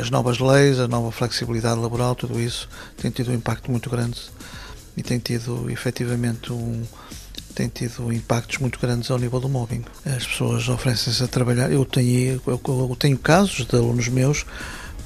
as 0.00 0.10
novas 0.10 0.38
leis, 0.38 0.78
a 0.78 0.88
nova 0.88 1.10
flexibilidade 1.10 1.80
laboral, 1.80 2.14
tudo 2.14 2.40
isso 2.40 2.68
tem 2.96 3.10
tido 3.10 3.30
um 3.30 3.34
impacto 3.34 3.70
muito 3.70 3.88
grande 3.88 4.20
e 4.96 5.02
tem 5.02 5.18
tido 5.18 5.70
efetivamente 5.70 6.52
um, 6.52 6.82
tem 7.54 7.68
tido 7.68 8.12
impactos 8.12 8.58
muito 8.58 8.78
grandes 8.78 9.10
ao 9.10 9.18
nível 9.18 9.40
do 9.40 9.48
mobbing. 9.48 9.84
As 10.04 10.26
pessoas 10.26 10.68
oferecem-se 10.68 11.22
a 11.22 11.28
trabalhar. 11.28 11.70
Eu 11.70 11.84
tenho, 11.84 12.40
eu, 12.46 12.60
eu 12.66 12.96
tenho 12.96 13.18
casos 13.18 13.66
de 13.66 13.76
alunos 13.76 14.08
meus 14.08 14.44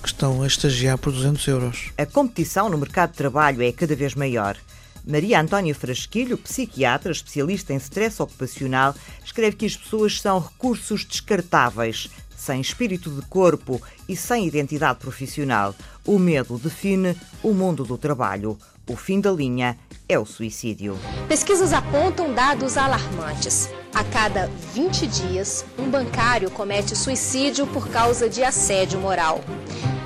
que 0.02 0.08
estão 0.08 0.42
a 0.42 0.46
estagiar 0.46 0.98
por 0.98 1.12
200 1.12 1.46
euros. 1.46 1.92
A 1.96 2.04
competição 2.04 2.68
no 2.68 2.76
mercado 2.76 3.12
de 3.12 3.16
trabalho 3.16 3.62
é 3.62 3.70
cada 3.70 3.94
vez 3.94 4.14
maior. 4.14 4.58
Maria 5.06 5.40
Antónia 5.40 5.74
Frasquilho, 5.74 6.38
psiquiatra 6.38 7.10
especialista 7.10 7.72
em 7.72 7.76
stress 7.76 8.20
ocupacional, 8.20 8.94
escreve 9.24 9.56
que 9.56 9.66
as 9.66 9.76
pessoas 9.76 10.20
são 10.20 10.38
recursos 10.38 11.04
descartáveis, 11.04 12.08
sem 12.36 12.60
espírito 12.60 13.10
de 13.10 13.22
corpo 13.22 13.80
e 14.08 14.16
sem 14.16 14.46
identidade 14.46 14.98
profissional. 14.98 15.74
O 16.04 16.18
medo 16.18 16.58
define 16.58 17.16
o 17.42 17.52
mundo 17.52 17.84
do 17.84 17.96
trabalho. 17.96 18.58
O 18.92 18.96
fim 18.96 19.22
da 19.22 19.32
linha 19.32 19.78
é 20.06 20.18
o 20.18 20.26
suicídio. 20.26 20.98
Pesquisas 21.26 21.72
apontam 21.72 22.34
dados 22.34 22.76
alarmantes. 22.76 23.70
A 23.94 24.04
cada 24.04 24.50
20 24.74 25.06
dias, 25.06 25.64
um 25.78 25.88
bancário 25.88 26.50
comete 26.50 26.94
suicídio 26.94 27.66
por 27.68 27.88
causa 27.88 28.28
de 28.28 28.44
assédio 28.44 29.00
moral. 29.00 29.40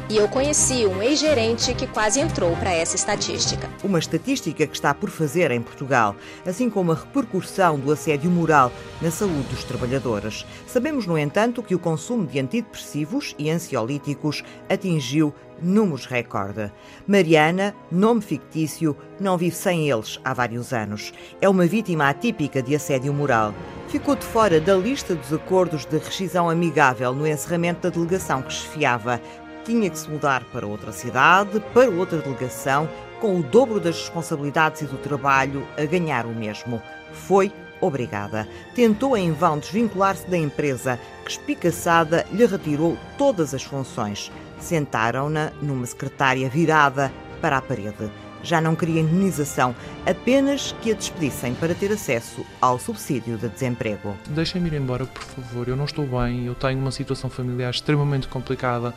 E 0.08 0.18
eu 0.18 0.28
conheci 0.28 0.86
um 0.86 1.02
ex-gerente 1.02 1.74
que 1.74 1.84
quase 1.84 2.20
entrou 2.20 2.54
para 2.58 2.70
essa 2.70 2.94
estatística. 2.94 3.68
Uma 3.82 3.98
estatística 3.98 4.64
que 4.64 4.76
está 4.76 4.94
por 4.94 5.10
fazer 5.10 5.50
em 5.50 5.60
Portugal, 5.60 6.14
assim 6.46 6.70
como 6.70 6.92
a 6.92 6.94
repercussão 6.94 7.76
do 7.76 7.90
assédio 7.90 8.30
moral 8.30 8.70
na 9.02 9.10
saúde 9.10 9.48
dos 9.48 9.64
trabalhadores. 9.64 10.46
Sabemos, 10.64 11.08
no 11.08 11.18
entanto, 11.18 11.60
que 11.60 11.74
o 11.74 11.78
consumo 11.80 12.24
de 12.24 12.38
antidepressivos 12.38 13.34
e 13.36 13.50
ansiolíticos 13.50 14.44
atingiu 14.68 15.34
números 15.60 16.06
recorde. 16.06 16.70
Mariana, 17.04 17.74
nome 17.90 18.20
fictício, 18.20 18.96
não 19.18 19.36
vive 19.36 19.56
sem 19.56 19.90
eles 19.90 20.20
há 20.22 20.32
vários 20.32 20.72
anos. 20.72 21.12
É 21.40 21.48
uma 21.48 21.66
vítima 21.66 22.08
atípica 22.08 22.62
de 22.62 22.76
assédio 22.76 23.12
moral. 23.12 23.52
Ficou 23.88 24.14
de 24.14 24.24
fora 24.24 24.60
da 24.60 24.76
lista 24.76 25.14
dos 25.16 25.32
acordos 25.32 25.84
de 25.84 25.98
rescisão 25.98 26.50
amigável 26.50 27.12
no 27.12 27.26
encerramento 27.26 27.82
da 27.82 27.90
delegação 27.90 28.42
que 28.42 28.52
chefiava 28.52 29.20
tinha 29.66 29.90
que 29.90 29.98
se 29.98 30.08
mudar 30.08 30.44
para 30.44 30.66
outra 30.66 30.92
cidade, 30.92 31.60
para 31.74 31.90
outra 31.90 32.18
delegação, 32.18 32.88
com 33.20 33.40
o 33.40 33.42
dobro 33.42 33.80
das 33.80 33.98
responsabilidades 33.98 34.82
e 34.82 34.86
do 34.86 34.96
trabalho 34.96 35.66
a 35.76 35.84
ganhar 35.84 36.24
o 36.24 36.34
mesmo. 36.34 36.80
Foi 37.12 37.52
obrigada. 37.80 38.48
Tentou 38.74 39.16
em 39.16 39.32
vão 39.32 39.58
desvincular-se 39.58 40.26
da 40.30 40.38
empresa, 40.38 40.98
que 41.24 41.32
espicaçada 41.32 42.24
lhe 42.32 42.46
retirou 42.46 42.96
todas 43.18 43.52
as 43.52 43.64
funções. 43.64 44.30
Sentaram-na 44.60 45.50
numa 45.60 45.84
secretária 45.84 46.48
virada 46.48 47.12
para 47.40 47.58
a 47.58 47.62
parede 47.62 48.10
já 48.46 48.60
não 48.60 48.74
queria 48.74 49.00
indenização, 49.00 49.74
apenas 50.06 50.74
que 50.80 50.92
a 50.92 50.94
despedissem 50.94 51.54
para 51.54 51.74
ter 51.74 51.92
acesso 51.92 52.44
ao 52.60 52.78
subsídio 52.78 53.36
de 53.36 53.48
desemprego. 53.48 54.16
Deixem-me 54.28 54.68
ir 54.68 54.74
embora, 54.74 55.04
por 55.04 55.22
favor. 55.22 55.68
Eu 55.68 55.76
não 55.76 55.84
estou 55.84 56.06
bem, 56.06 56.46
eu 56.46 56.54
tenho 56.54 56.78
uma 56.78 56.92
situação 56.92 57.28
familiar 57.28 57.70
extremamente 57.70 58.28
complicada 58.28 58.94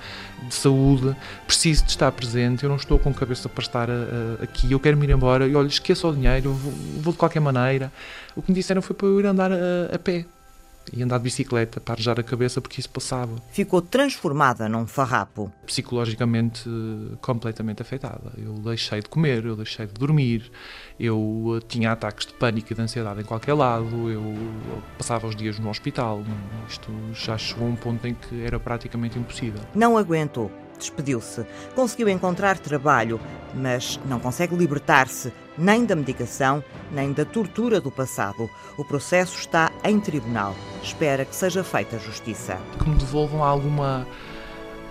de 0.48 0.54
saúde, 0.54 1.16
preciso 1.46 1.84
de 1.86 1.92
estar 1.92 2.12
presente, 2.12 2.64
eu 2.64 2.70
não 2.70 2.78
estou 2.78 3.00
com 3.00 3.14
cabeça 3.14 3.50
para 3.50 3.62
estar 3.62 3.90
uh, 3.90 4.42
aqui, 4.42 4.72
eu 4.72 4.80
quero 4.80 4.98
me 4.98 5.08
ir 5.08 5.12
embora. 5.12 5.48
E 5.48 5.56
olha, 5.56 5.68
esqueça 5.68 6.08
o 6.08 6.14
dinheiro, 6.14 6.54
vou, 6.54 6.74
vou, 7.02 7.14
de 7.14 7.20
qualquer 7.20 7.40
maneira. 7.40 7.92
O 8.36 8.42
que 8.42 8.52
me 8.52 8.56
disseram 8.56 8.82
foi 8.82 8.96
para 8.96 9.08
eu 9.08 9.20
ir 9.20 9.26
andar 9.26 9.52
a, 9.52 9.96
a 9.96 10.00
pé 10.00 10.26
e 10.94 11.04
andar 11.04 11.18
de 11.18 11.24
bicicleta 11.24 11.80
para 11.80 11.94
arejar 11.94 12.20
a 12.20 12.24
cabeça 12.24 12.62
porque 12.62 12.80
isso 12.80 12.90
passava. 12.90 13.36
Ficou 13.52 13.82
transformada 13.82 14.68
num 14.70 14.88
farrapo. 14.88 15.52
Psicologicamente 15.66 16.70
completamente 17.22 17.82
afetada. 17.82 18.32
Eu 18.38 18.54
deixei 18.54 19.02
de 19.02 19.10
comer, 19.10 19.46
eu 19.46 19.56
deixei 19.56 19.86
de 19.86 19.94
dormir, 19.94 20.52
eu 21.00 21.58
eh, 21.58 21.66
tinha 21.68 21.92
ataques 21.92 22.26
de 22.26 22.34
pânico 22.34 22.72
e 22.72 22.76
de 22.76 22.82
ansiedade 22.82 23.22
em 23.22 23.26
qualquer 23.26 23.54
lado, 23.54 24.10
eu 24.10 24.36
passava 24.98 25.28
os 25.28 25.36
dias 25.36 25.60
no 25.60 25.70
hospital. 25.70 26.24
Isto 26.68 26.92
já 27.14 27.38
chegou 27.38 27.68
a 27.68 27.72
um 27.72 27.76
ponto 27.76 28.06
em 28.08 28.14
que 28.14 28.44
era 28.44 28.60
praticamente 28.60 29.18
impossível. 29.18 29.62
Não 29.74 29.98
aguentou 29.98 30.52
despediu-se. 30.80 31.46
Conseguiu 31.76 32.10
encontrar 32.10 32.58
trabalho, 32.58 33.20
mas 33.54 34.00
não 34.06 34.20
consegue 34.20 34.56
libertar-se 34.56 35.32
nem 35.58 35.86
da 35.86 35.96
medicação, 35.96 36.64
nem 36.92 37.12
da 37.12 37.26
tortura 37.26 37.80
do 37.80 37.92
passado. 37.92 38.50
O 38.78 38.86
processo 38.86 39.38
está 39.38 39.72
em 39.84 40.00
tribunal. 40.00 40.56
Espera 40.82 41.26
que 41.26 41.36
seja 41.36 41.64
feita 41.64 42.00
justiça. 42.00 42.58
Que 42.80 42.90
me 42.90 42.96
devolvam 42.96 43.44
alguma 43.44 44.08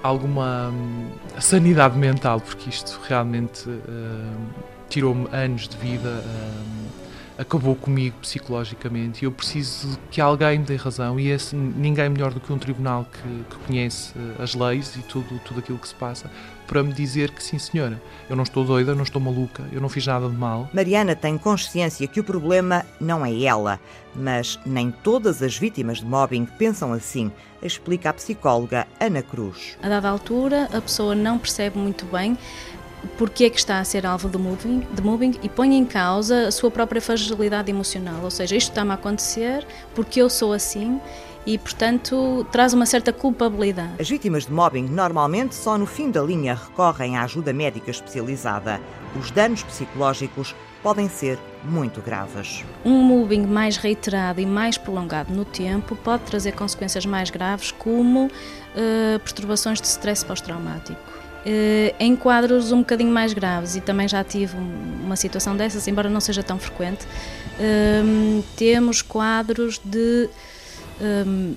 alguma 0.00 0.68
hum, 0.68 1.10
sanidade 1.40 1.98
mental, 1.98 2.40
porque 2.40 2.70
isto 2.70 3.00
realmente 3.08 3.68
uh, 3.68 4.36
tirou-me 4.88 5.26
anos 5.32 5.66
de 5.68 5.76
vida. 5.76 6.22
Uh, 6.24 7.07
acabou 7.38 7.76
comigo 7.76 8.16
psicologicamente 8.20 9.22
e 9.22 9.26
eu 9.26 9.32
preciso 9.32 9.96
que 10.10 10.20
alguém 10.20 10.58
me 10.58 10.64
dê 10.64 10.74
razão 10.74 11.18
e 11.20 11.28
esse 11.30 11.54
ninguém 11.54 12.08
melhor 12.08 12.34
do 12.34 12.40
que 12.40 12.52
um 12.52 12.58
tribunal 12.58 13.06
que, 13.10 13.44
que 13.48 13.64
conhece 13.64 14.12
eh, 14.18 14.42
as 14.42 14.54
leis 14.56 14.96
e 14.96 15.02
tudo, 15.02 15.38
tudo 15.44 15.60
aquilo 15.60 15.78
que 15.78 15.86
se 15.86 15.94
passa 15.94 16.28
para 16.66 16.82
me 16.82 16.92
dizer 16.92 17.30
que 17.30 17.42
sim 17.42 17.58
senhora, 17.58 18.00
eu 18.28 18.36
não 18.36 18.42
estou 18.42 18.62
doida, 18.62 18.94
não 18.94 19.02
estou 19.02 19.22
maluca, 19.22 19.64
eu 19.72 19.80
não 19.80 19.88
fiz 19.88 20.06
nada 20.06 20.28
de 20.28 20.36
mal. 20.36 20.68
Mariana 20.72 21.16
tem 21.16 21.38
consciência 21.38 22.06
que 22.06 22.20
o 22.20 22.24
problema 22.24 22.84
não 23.00 23.24
é 23.24 23.42
ela, 23.42 23.80
mas 24.14 24.60
nem 24.66 24.90
todas 24.90 25.42
as 25.42 25.56
vítimas 25.56 25.98
de 25.98 26.04
mobbing 26.04 26.44
pensam 26.44 26.92
assim, 26.92 27.32
explica 27.62 28.10
a 28.10 28.12
psicóloga 28.12 28.86
Ana 29.00 29.22
Cruz. 29.22 29.78
A 29.82 29.88
dada 29.88 30.10
altura, 30.10 30.68
a 30.70 30.80
pessoa 30.82 31.14
não 31.14 31.38
percebe 31.38 31.78
muito 31.78 32.04
bem 32.04 32.36
porque 33.16 33.44
é 33.44 33.50
que 33.50 33.58
está 33.58 33.78
a 33.78 33.84
ser 33.84 34.06
alvo 34.06 34.28
de 34.28 34.38
mobbing, 34.38 34.86
de 34.92 35.02
mobbing 35.02 35.34
e 35.42 35.48
põe 35.48 35.76
em 35.76 35.84
causa 35.84 36.48
a 36.48 36.50
sua 36.50 36.70
própria 36.70 37.00
fragilidade 37.00 37.70
emocional, 37.70 38.20
ou 38.22 38.30
seja, 38.30 38.56
isto 38.56 38.70
está-me 38.70 38.90
a 38.90 38.94
acontecer 38.94 39.66
porque 39.94 40.20
eu 40.20 40.28
sou 40.28 40.52
assim 40.52 41.00
e, 41.46 41.56
portanto, 41.56 42.46
traz 42.52 42.74
uma 42.74 42.84
certa 42.84 43.12
culpabilidade. 43.12 43.94
As 43.98 44.08
vítimas 44.08 44.44
de 44.44 44.52
mobbing 44.52 44.82
normalmente 44.82 45.54
só 45.54 45.78
no 45.78 45.86
fim 45.86 46.10
da 46.10 46.22
linha 46.22 46.54
recorrem 46.54 47.16
à 47.16 47.22
ajuda 47.22 47.52
médica 47.52 47.90
especializada. 47.90 48.80
Os 49.18 49.30
danos 49.30 49.62
psicológicos 49.62 50.54
podem 50.82 51.08
ser 51.08 51.38
muito 51.64 52.00
graves. 52.02 52.64
Um 52.84 53.02
mobbing 53.02 53.46
mais 53.46 53.78
reiterado 53.78 54.40
e 54.40 54.46
mais 54.46 54.76
prolongado 54.76 55.32
no 55.32 55.44
tempo 55.44 55.96
pode 55.96 56.24
trazer 56.24 56.52
consequências 56.52 57.06
mais 57.06 57.30
graves, 57.30 57.72
como 57.72 58.26
uh, 58.26 59.18
perturbações 59.20 59.80
de 59.80 59.86
stress 59.86 60.24
pós-traumático 60.24 61.17
em 61.98 62.16
quadros 62.16 62.72
um 62.72 62.78
bocadinho 62.78 63.12
mais 63.12 63.32
graves, 63.32 63.76
e 63.76 63.80
também 63.80 64.08
já 64.08 64.22
tive 64.24 64.56
uma 64.56 65.16
situação 65.16 65.56
dessas, 65.56 65.86
embora 65.88 66.08
não 66.08 66.20
seja 66.20 66.42
tão 66.42 66.58
frequente, 66.58 67.04
uh, 67.04 68.44
temos 68.56 69.02
quadros 69.02 69.80
de, 69.84 70.28
um, 71.00 71.54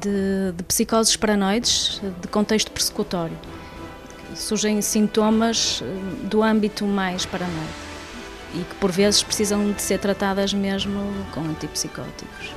de, 0.00 0.52
de 0.56 0.62
psicoses 0.64 1.16
paranoides, 1.16 2.00
de 2.20 2.28
contexto 2.28 2.70
persecutório. 2.70 3.36
Surgem 4.34 4.80
sintomas 4.80 5.82
eh, 5.82 6.26
do 6.28 6.42
âmbito 6.44 6.84
mais 6.84 7.26
paranoico 7.26 7.88
e 8.54 8.58
que 8.58 8.74
por 8.76 8.92
vezes 8.92 9.22
precisam 9.22 9.72
de 9.72 9.82
ser 9.82 9.98
tratadas 9.98 10.54
mesmo 10.54 11.00
com 11.32 11.40
antipsicóticos. 11.40 12.54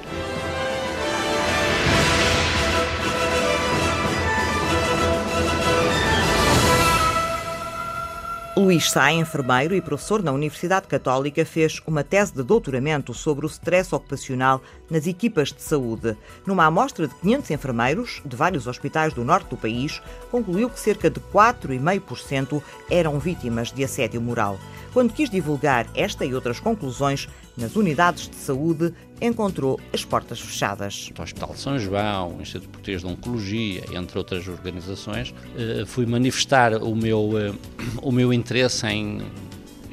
Luís 8.62 8.92
Sá, 8.92 9.12
enfermeiro 9.12 9.74
e 9.74 9.82
professor 9.82 10.22
na 10.22 10.32
Universidade 10.32 10.88
Católica, 10.88 11.44
fez 11.44 11.82
uma 11.88 12.04
tese 12.04 12.36
de 12.36 12.44
doutoramento 12.44 13.12
sobre 13.12 13.44
o 13.44 13.50
stress 13.50 13.92
ocupacional 13.92 14.62
nas 14.88 15.08
equipas 15.08 15.52
de 15.52 15.64
saúde. 15.64 16.16
Numa 16.46 16.66
amostra 16.66 17.08
de 17.08 17.16
500 17.16 17.50
enfermeiros 17.50 18.22
de 18.24 18.36
vários 18.36 18.68
hospitais 18.68 19.14
do 19.16 19.24
norte 19.24 19.50
do 19.50 19.58
país, 19.58 20.00
concluiu 20.30 20.70
que 20.70 20.80
cerca 20.80 21.10
de 21.10 21.20
4,5% 21.20 22.62
eram 22.88 23.18
vítimas 23.18 23.72
de 23.72 23.84
assédio 23.84 24.22
moral. 24.22 24.60
Quando 24.94 25.12
quis 25.12 25.28
divulgar 25.28 25.88
esta 25.96 26.24
e 26.24 26.36
outras 26.36 26.60
conclusões 26.60 27.28
nas 27.58 27.76
unidades 27.76 28.30
de 28.30 28.36
saúde, 28.36 28.94
encontrou 29.22 29.80
as 29.94 30.04
portas 30.04 30.40
fechadas. 30.40 31.12
O 31.18 31.22
Hospital 31.22 31.54
de 31.54 31.60
São 31.60 31.80
João, 31.80 32.38
o 32.38 32.42
Instituto 32.42 32.70
Português 32.70 33.02
de 33.02 33.08
Oncologia, 33.08 33.84
entre 33.94 34.18
outras 34.18 34.48
organizações, 34.48 35.34
eh, 35.56 35.84
fui 35.86 36.06
manifestar 36.06 36.74
o 36.82 36.96
meu, 36.96 37.32
eh, 37.38 37.54
o 38.02 38.12
meu 38.12 38.34
interesse 38.34 38.88
em 38.88 39.22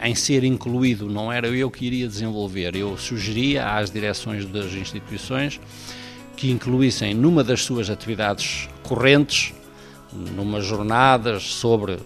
em 0.00 0.14
ser 0.14 0.44
incluído, 0.44 1.08
não 1.08 1.32
era 1.32 1.48
eu 1.48 1.68
que 1.70 1.84
iria 1.84 2.06
desenvolver, 2.06 2.76
eu 2.76 2.96
sugeria 2.96 3.76
às 3.76 3.90
direções 3.90 4.46
das 4.46 4.72
instituições 4.72 5.60
que 6.36 6.52
incluíssem 6.52 7.14
numa 7.14 7.42
das 7.42 7.64
suas 7.64 7.90
atividades 7.90 8.68
correntes 8.84 9.52
numa 10.12 10.60
jornadas 10.60 11.42
sobre 11.42 11.98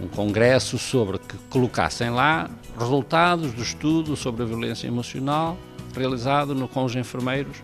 um 0.00 0.06
congresso 0.08 0.78
sobre 0.78 1.18
que 1.18 1.36
colocassem 1.50 2.10
lá 2.10 2.48
resultados 2.78 3.52
do 3.52 3.62
estudo 3.62 4.16
sobre 4.16 4.44
a 4.44 4.46
violência 4.46 4.86
emocional 4.86 5.58
realizado 5.94 6.54
no, 6.54 6.68
com 6.68 6.84
os 6.84 6.94
enfermeiros 6.94 7.56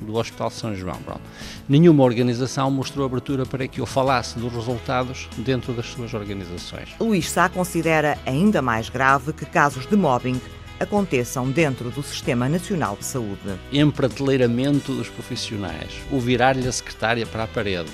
do 0.00 0.14
Hospital 0.16 0.50
São 0.50 0.74
João. 0.74 0.96
Pronto. 1.02 1.20
Nenhuma 1.68 2.04
organização 2.04 2.70
mostrou 2.70 3.06
abertura 3.06 3.46
para 3.46 3.66
que 3.66 3.80
eu 3.80 3.86
falasse 3.86 4.38
dos 4.38 4.52
resultados 4.52 5.28
dentro 5.38 5.72
das 5.72 5.86
suas 5.86 6.12
organizações. 6.14 6.90
Luís 7.00 7.30
Sá 7.30 7.48
considera 7.48 8.18
ainda 8.26 8.60
mais 8.60 8.88
grave 8.88 9.32
que 9.32 9.46
casos 9.46 9.86
de 9.86 9.96
mobbing 9.96 10.40
aconteçam 10.78 11.50
dentro 11.50 11.90
do 11.90 12.02
Sistema 12.02 12.48
Nacional 12.48 12.96
de 12.96 13.04
Saúde. 13.04 13.58
Emprateleiramento 13.72 14.92
dos 14.92 15.08
profissionais, 15.08 15.92
o 16.10 16.20
virar-lhe 16.20 16.68
a 16.68 16.72
secretária 16.72 17.26
para 17.26 17.44
a 17.44 17.46
parede, 17.46 17.90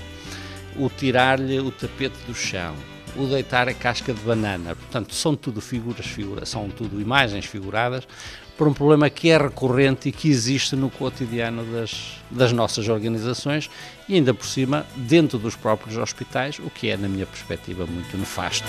o 0.77 0.89
tirar-lhe 0.89 1.61
o 1.61 1.71
tapete 1.71 2.17
do 2.27 2.35
chão, 2.35 2.75
o 3.17 3.27
deitar 3.27 3.69
a 3.69 3.75
casca 3.75 4.13
de 4.13 4.21
banana. 4.23 4.75
Portanto, 4.75 5.15
são 5.15 5.37
tudo 5.37 5.61
figuras, 5.61 6.07
figuras, 6.07 6.49
são 6.49 6.69
tudo 6.71 7.01
imagens 7.01 7.47
figuradas 7.47 8.07
por 8.57 8.69
um 8.69 8.73
problema 8.73 9.09
que 9.09 9.31
é 9.31 9.39
recorrente 9.39 10.09
e 10.09 10.13
que 10.13 10.29
existe 10.29 10.77
no 10.77 10.91
cotidiano 10.91 11.65
das, 11.65 12.17
das 12.31 12.53
nossas 12.53 12.89
organizações 12.89 13.71
e 14.09 14.15
ainda 14.15 14.35
por 14.35 14.47
cima 14.47 14.87
dentro 14.95 15.39
dos 15.39 15.57
próprios 15.57 15.97
hospitais, 15.97 16.59
o 16.59 16.71
que 16.71 16.91
é, 16.91 16.97
na 16.97 17.09
minha 17.09 17.27
perspectiva, 17.27 17.87
muito 17.87 18.17
nefasto. 18.17 18.67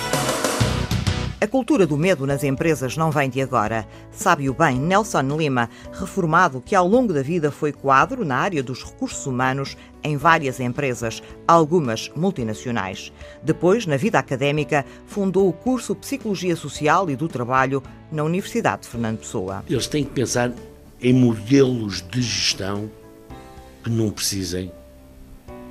A 1.43 1.47
cultura 1.53 1.86
do 1.86 1.97
medo 1.97 2.25
nas 2.25 2.41
empresas 2.41 2.95
não 2.95 3.12
vem 3.12 3.29
de 3.29 3.41
agora. 3.41 3.86
Sabe-o 4.13 4.53
bem 4.53 4.79
Nelson 4.79 5.23
Lima, 5.36 5.69
reformado 5.91 6.62
que 6.62 6.73
ao 6.73 6.88
longo 6.88 7.12
da 7.12 7.21
vida 7.21 7.51
foi 7.51 7.73
quadro 7.73 8.23
na 8.23 8.38
área 8.38 8.63
dos 8.63 8.82
recursos 8.82 9.27
humanos 9.27 9.75
em 10.01 10.15
várias 10.15 10.62
empresas, 10.62 11.21
algumas 11.45 12.10
multinacionais. 12.15 13.12
Depois, 13.43 13.86
na 13.86 13.97
vida 13.97 14.17
académica, 14.17 14.86
fundou 15.06 15.49
o 15.49 15.51
curso 15.51 15.93
Psicologia 15.95 16.56
Social 16.56 17.10
e 17.10 17.15
do 17.17 17.27
Trabalho 17.27 17.84
na 18.10 18.23
Universidade 18.23 18.84
de 18.84 18.88
Fernando 18.88 19.19
Pessoa. 19.19 19.65
Eles 19.69 19.88
têm 19.88 20.06
que 20.06 20.12
pensar 20.12 20.49
em 21.01 21.12
modelos 21.12 22.01
de 22.10 22.21
gestão 22.21 22.89
que 23.84 23.89
não 23.89 24.12
precisem 24.12 24.71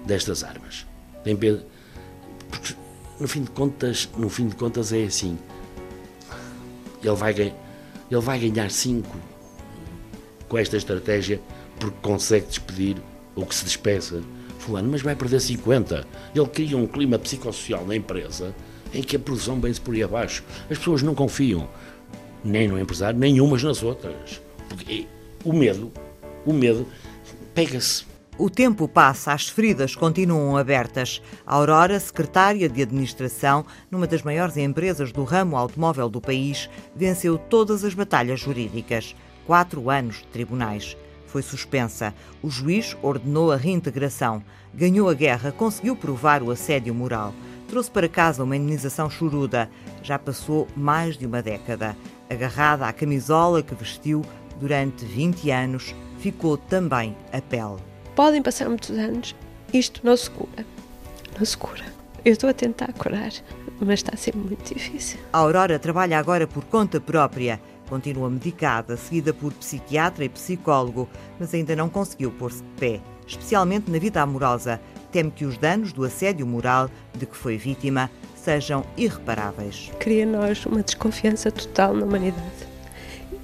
destas 0.05 0.45
armas. 0.45 0.87
Porque 2.51 2.75
no 3.19 3.27
fim 3.27 3.43
de 3.43 3.51
contas, 3.53 4.07
no 4.19 4.29
fim 4.29 4.49
de 4.49 4.55
contas 4.55 4.93
é 4.93 5.05
assim 5.05 5.39
ele 7.03 7.17
vai, 7.17 7.33
ele 7.33 7.55
vai 8.21 8.39
ganhar 8.39 8.71
5 8.71 9.17
com 10.49 10.59
esta 10.59 10.77
estratégia 10.77 11.41
porque 11.79 11.97
consegue 12.03 12.47
despedir 12.47 12.97
ou 13.35 13.47
que 13.47 13.55
se 13.55 13.65
despeça 13.65 14.23
fulano, 14.59 14.91
mas 14.91 15.03
vai 15.03 15.17
perder 15.17 15.41
50. 15.41 16.07
Ele 16.35 16.47
cria 16.47 16.77
um 16.77 16.87
clima 16.87 17.19
psicossocial 17.19 17.85
na 17.85 17.97
empresa 17.97 18.55
em 18.95 19.03
que 19.03 19.17
a 19.17 19.19
produção 19.19 19.61
vem-se 19.61 19.81
por 19.81 19.95
aí 19.95 20.03
abaixo. 20.03 20.45
As 20.71 20.79
pessoas 20.79 21.03
não 21.03 21.15
confiam 21.15 21.69
nem 22.45 22.69
no 22.69 22.79
empresário, 22.79 23.19
nem 23.19 23.41
umas 23.41 23.63
nas 23.63 23.83
outras. 23.83 24.41
Porque 24.69 25.07
o 25.45 25.53
medo, 25.53 25.91
o 26.45 26.53
medo 26.53 26.87
pega-se 27.55 28.05
o 28.39 28.49
tempo 28.49 28.89
passa, 28.89 29.33
as 29.33 29.49
feridas 29.49 29.95
continuam 29.95 30.57
abertas. 30.57 31.21
A 31.47 31.55
Aurora, 31.55 32.01
secretária 32.01 32.67
de 32.67 32.83
Administração 32.83 33.65
numa 33.91 34.07
das 34.07 34.23
maiores 34.23 34.57
empresas 34.57 35.13
do 35.13 35.23
ramo 35.23 35.55
automóvel 35.55 36.09
do 36.09 36.21
país, 36.21 36.69
venceu 36.97 37.37
todas 37.37 37.85
as 37.85 37.93
batalhas 37.93 38.41
jurídicas. 38.41 39.15
Quatro 39.47 39.91
anos 39.91 40.17
de 40.17 40.27
tribunais. 40.29 40.97
Foi 41.27 41.43
suspensa. 41.43 42.15
O 42.43 42.49
juiz 42.49 42.97
ordenou 43.03 43.53
a 43.53 43.57
reintegração. 43.57 44.43
Ganhou 44.73 45.11
a 45.11 45.15
guerra, 45.15 45.53
conseguiu 45.53 45.95
provar 45.95 46.43
o 46.43 46.51
assédio 46.51 46.95
moral. 46.95 47.35
Trouxe 47.69 47.91
para 47.91 48.09
casa 48.09 48.45
uma 48.45 48.57
indenização 48.57 49.11
choruda. 49.11 49.71
Já 50.03 50.19
passou 50.19 50.67
mais 50.75 51.19
de 51.19 51.27
uma 51.27 51.43
década. 51.43 51.95
Agarrada 52.31 52.87
à 52.87 52.93
camisola 52.95 53.63
que 53.63 53.75
vestiu 53.75 54.23
durante 54.59 55.05
20 55.05 55.51
anos, 55.51 55.95
ficou 56.19 56.57
também 56.57 57.15
a 57.31 57.41
pele. 57.41 57.92
Podem 58.15 58.43
passar 58.43 58.69
muitos 58.69 58.91
anos, 58.91 59.35
isto 59.73 60.01
não 60.05 60.17
se 60.17 60.29
cura. 60.29 60.67
Não 61.39 61.45
se 61.47 61.57
cura. 61.57 61.85
Eu 62.25 62.35
estou 62.35 62.51
a 62.51 62.53
tentar 62.53 62.93
curar, 62.93 63.33
mas 63.81 64.01
está 64.01 64.13
a 64.15 64.17
ser 64.17 64.37
muito 64.37 64.75
difícil. 64.75 65.19
A 65.33 65.39
Aurora 65.39 65.79
trabalha 65.79 66.19
agora 66.19 66.47
por 66.47 66.63
conta 66.65 67.01
própria. 67.01 67.61
Continua 67.89 68.31
medicada, 68.31 68.97
seguida 68.97 69.35
por 69.35 69.53
psiquiatra 69.55 70.25
e 70.25 70.29
psicólogo, 70.29 71.09
mas 71.39 71.53
ainda 71.53 71.75
não 71.75 71.89
conseguiu 71.89 72.31
pôr-se 72.31 72.63
de 72.63 72.69
pé, 72.79 73.01
especialmente 73.27 73.91
na 73.91 73.99
vida 73.99 74.21
amorosa. 74.21 74.81
Teme 75.11 75.31
que 75.31 75.45
os 75.45 75.59
danos 75.59 75.93
do 75.93 76.05
assédio 76.05 76.47
moral 76.47 76.89
de 77.15 77.27
que 77.27 77.37
foi 77.37 77.57
vítima 77.57 78.11
sejam 78.37 78.85
irreparáveis. 78.97 79.91
Cria 79.99 80.27
nós 80.27 80.65
uma 80.67 80.83
desconfiança 80.83 81.51
total 81.51 81.95
na 81.95 82.05
humanidade. 82.05 82.73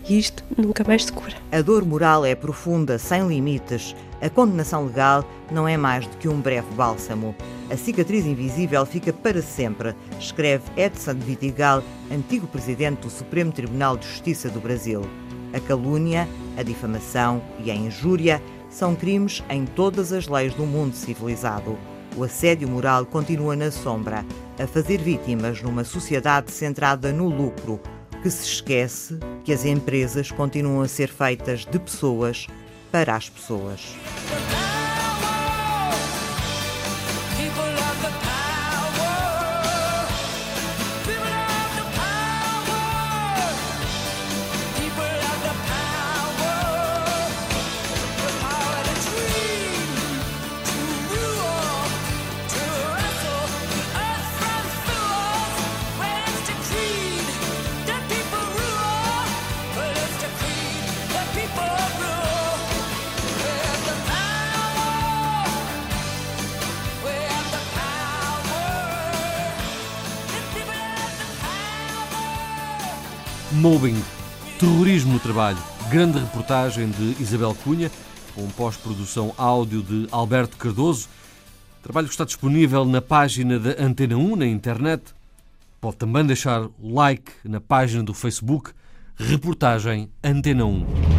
E 0.09 0.19
isto 0.19 0.43
nunca 0.57 0.85
mais 0.87 1.05
se 1.05 1.13
cura. 1.13 1.37
A 1.53 1.61
dor 1.61 1.85
moral 1.85 2.25
é 2.25 2.35
profunda, 2.35 2.99
sem 2.99 3.27
limites. 3.27 3.95
A 4.21 4.29
condenação 4.29 4.87
legal 4.87 5.25
não 5.51 5.69
é 5.69 5.77
mais 5.77 6.07
do 6.07 6.17
que 6.17 6.29
um 6.29 6.41
breve 6.41 6.67
bálsamo. 6.75 7.35
A 7.71 7.77
cicatriz 7.77 8.27
invisível 8.27 8.85
fica 8.85 9.13
para 9.13 9.41
sempre, 9.41 9.95
escreve 10.19 10.65
Edson 10.77 11.15
Vitigal, 11.15 11.83
antigo 12.11 12.47
presidente 12.47 13.03
do 13.03 13.11
Supremo 13.11 13.53
Tribunal 13.53 13.97
de 13.97 14.07
Justiça 14.09 14.49
do 14.49 14.61
Brasil. 14.61 15.03
A 15.53 15.61
calúnia, 15.61 16.29
a 16.57 16.63
difamação 16.63 17.41
e 17.65 17.71
a 17.71 17.75
injúria 17.75 18.43
são 18.69 18.95
crimes 18.95 19.43
em 19.49 19.65
todas 19.65 20.13
as 20.13 20.27
leis 20.27 20.53
do 20.55 20.67
mundo 20.67 20.95
civilizado. 20.95 21.79
O 22.17 22.25
assédio 22.25 22.69
moral 22.69 23.07
continua 23.07 23.55
na 23.55 23.71
sombra, 23.71 24.25
a 24.59 24.67
fazer 24.67 24.99
vítimas 24.99 25.63
numa 25.63 25.85
sociedade 25.85 26.51
centrada 26.51 27.13
no 27.13 27.29
lucro, 27.29 27.81
que 28.23 28.31
se 28.31 28.45
esquece 28.45 29.19
que 29.45 29.53
as 29.53 29.65
empresas 29.65 30.33
continuam 30.33 30.83
a 30.83 30.89
ser 30.89 31.09
feitas 31.09 31.65
de 31.65 31.79
pessoas 31.79 32.47
para 32.91 33.17
as 33.17 33.29
pessoas. 33.29 33.81
Mobbing, 73.71 74.03
terrorismo 74.59 75.13
no 75.13 75.21
trabalho. 75.21 75.59
Grande 75.91 76.19
reportagem 76.19 76.89
de 76.89 77.23
Isabel 77.23 77.55
Cunha, 77.63 77.91
com 78.35 78.49
pós-produção 78.49 79.35
áudio 79.37 79.83
de 79.83 80.09
Alberto 80.11 80.57
Cardoso. 80.57 81.07
Trabalho 81.83 82.07
que 82.07 82.15
está 82.15 82.25
disponível 82.25 82.87
na 82.87 83.03
página 83.03 83.59
da 83.59 83.73
Antena 83.79 84.17
1 84.17 84.37
na 84.37 84.47
internet. 84.47 85.13
Pode 85.83 85.97
também 85.97 86.25
deixar 86.25 86.63
o 86.63 86.95
like 86.95 87.31
na 87.45 87.61
página 87.61 88.03
do 88.03 88.15
Facebook 88.15 88.71
Reportagem 89.19 90.09
Antena 90.25 90.65
1. 90.65 91.18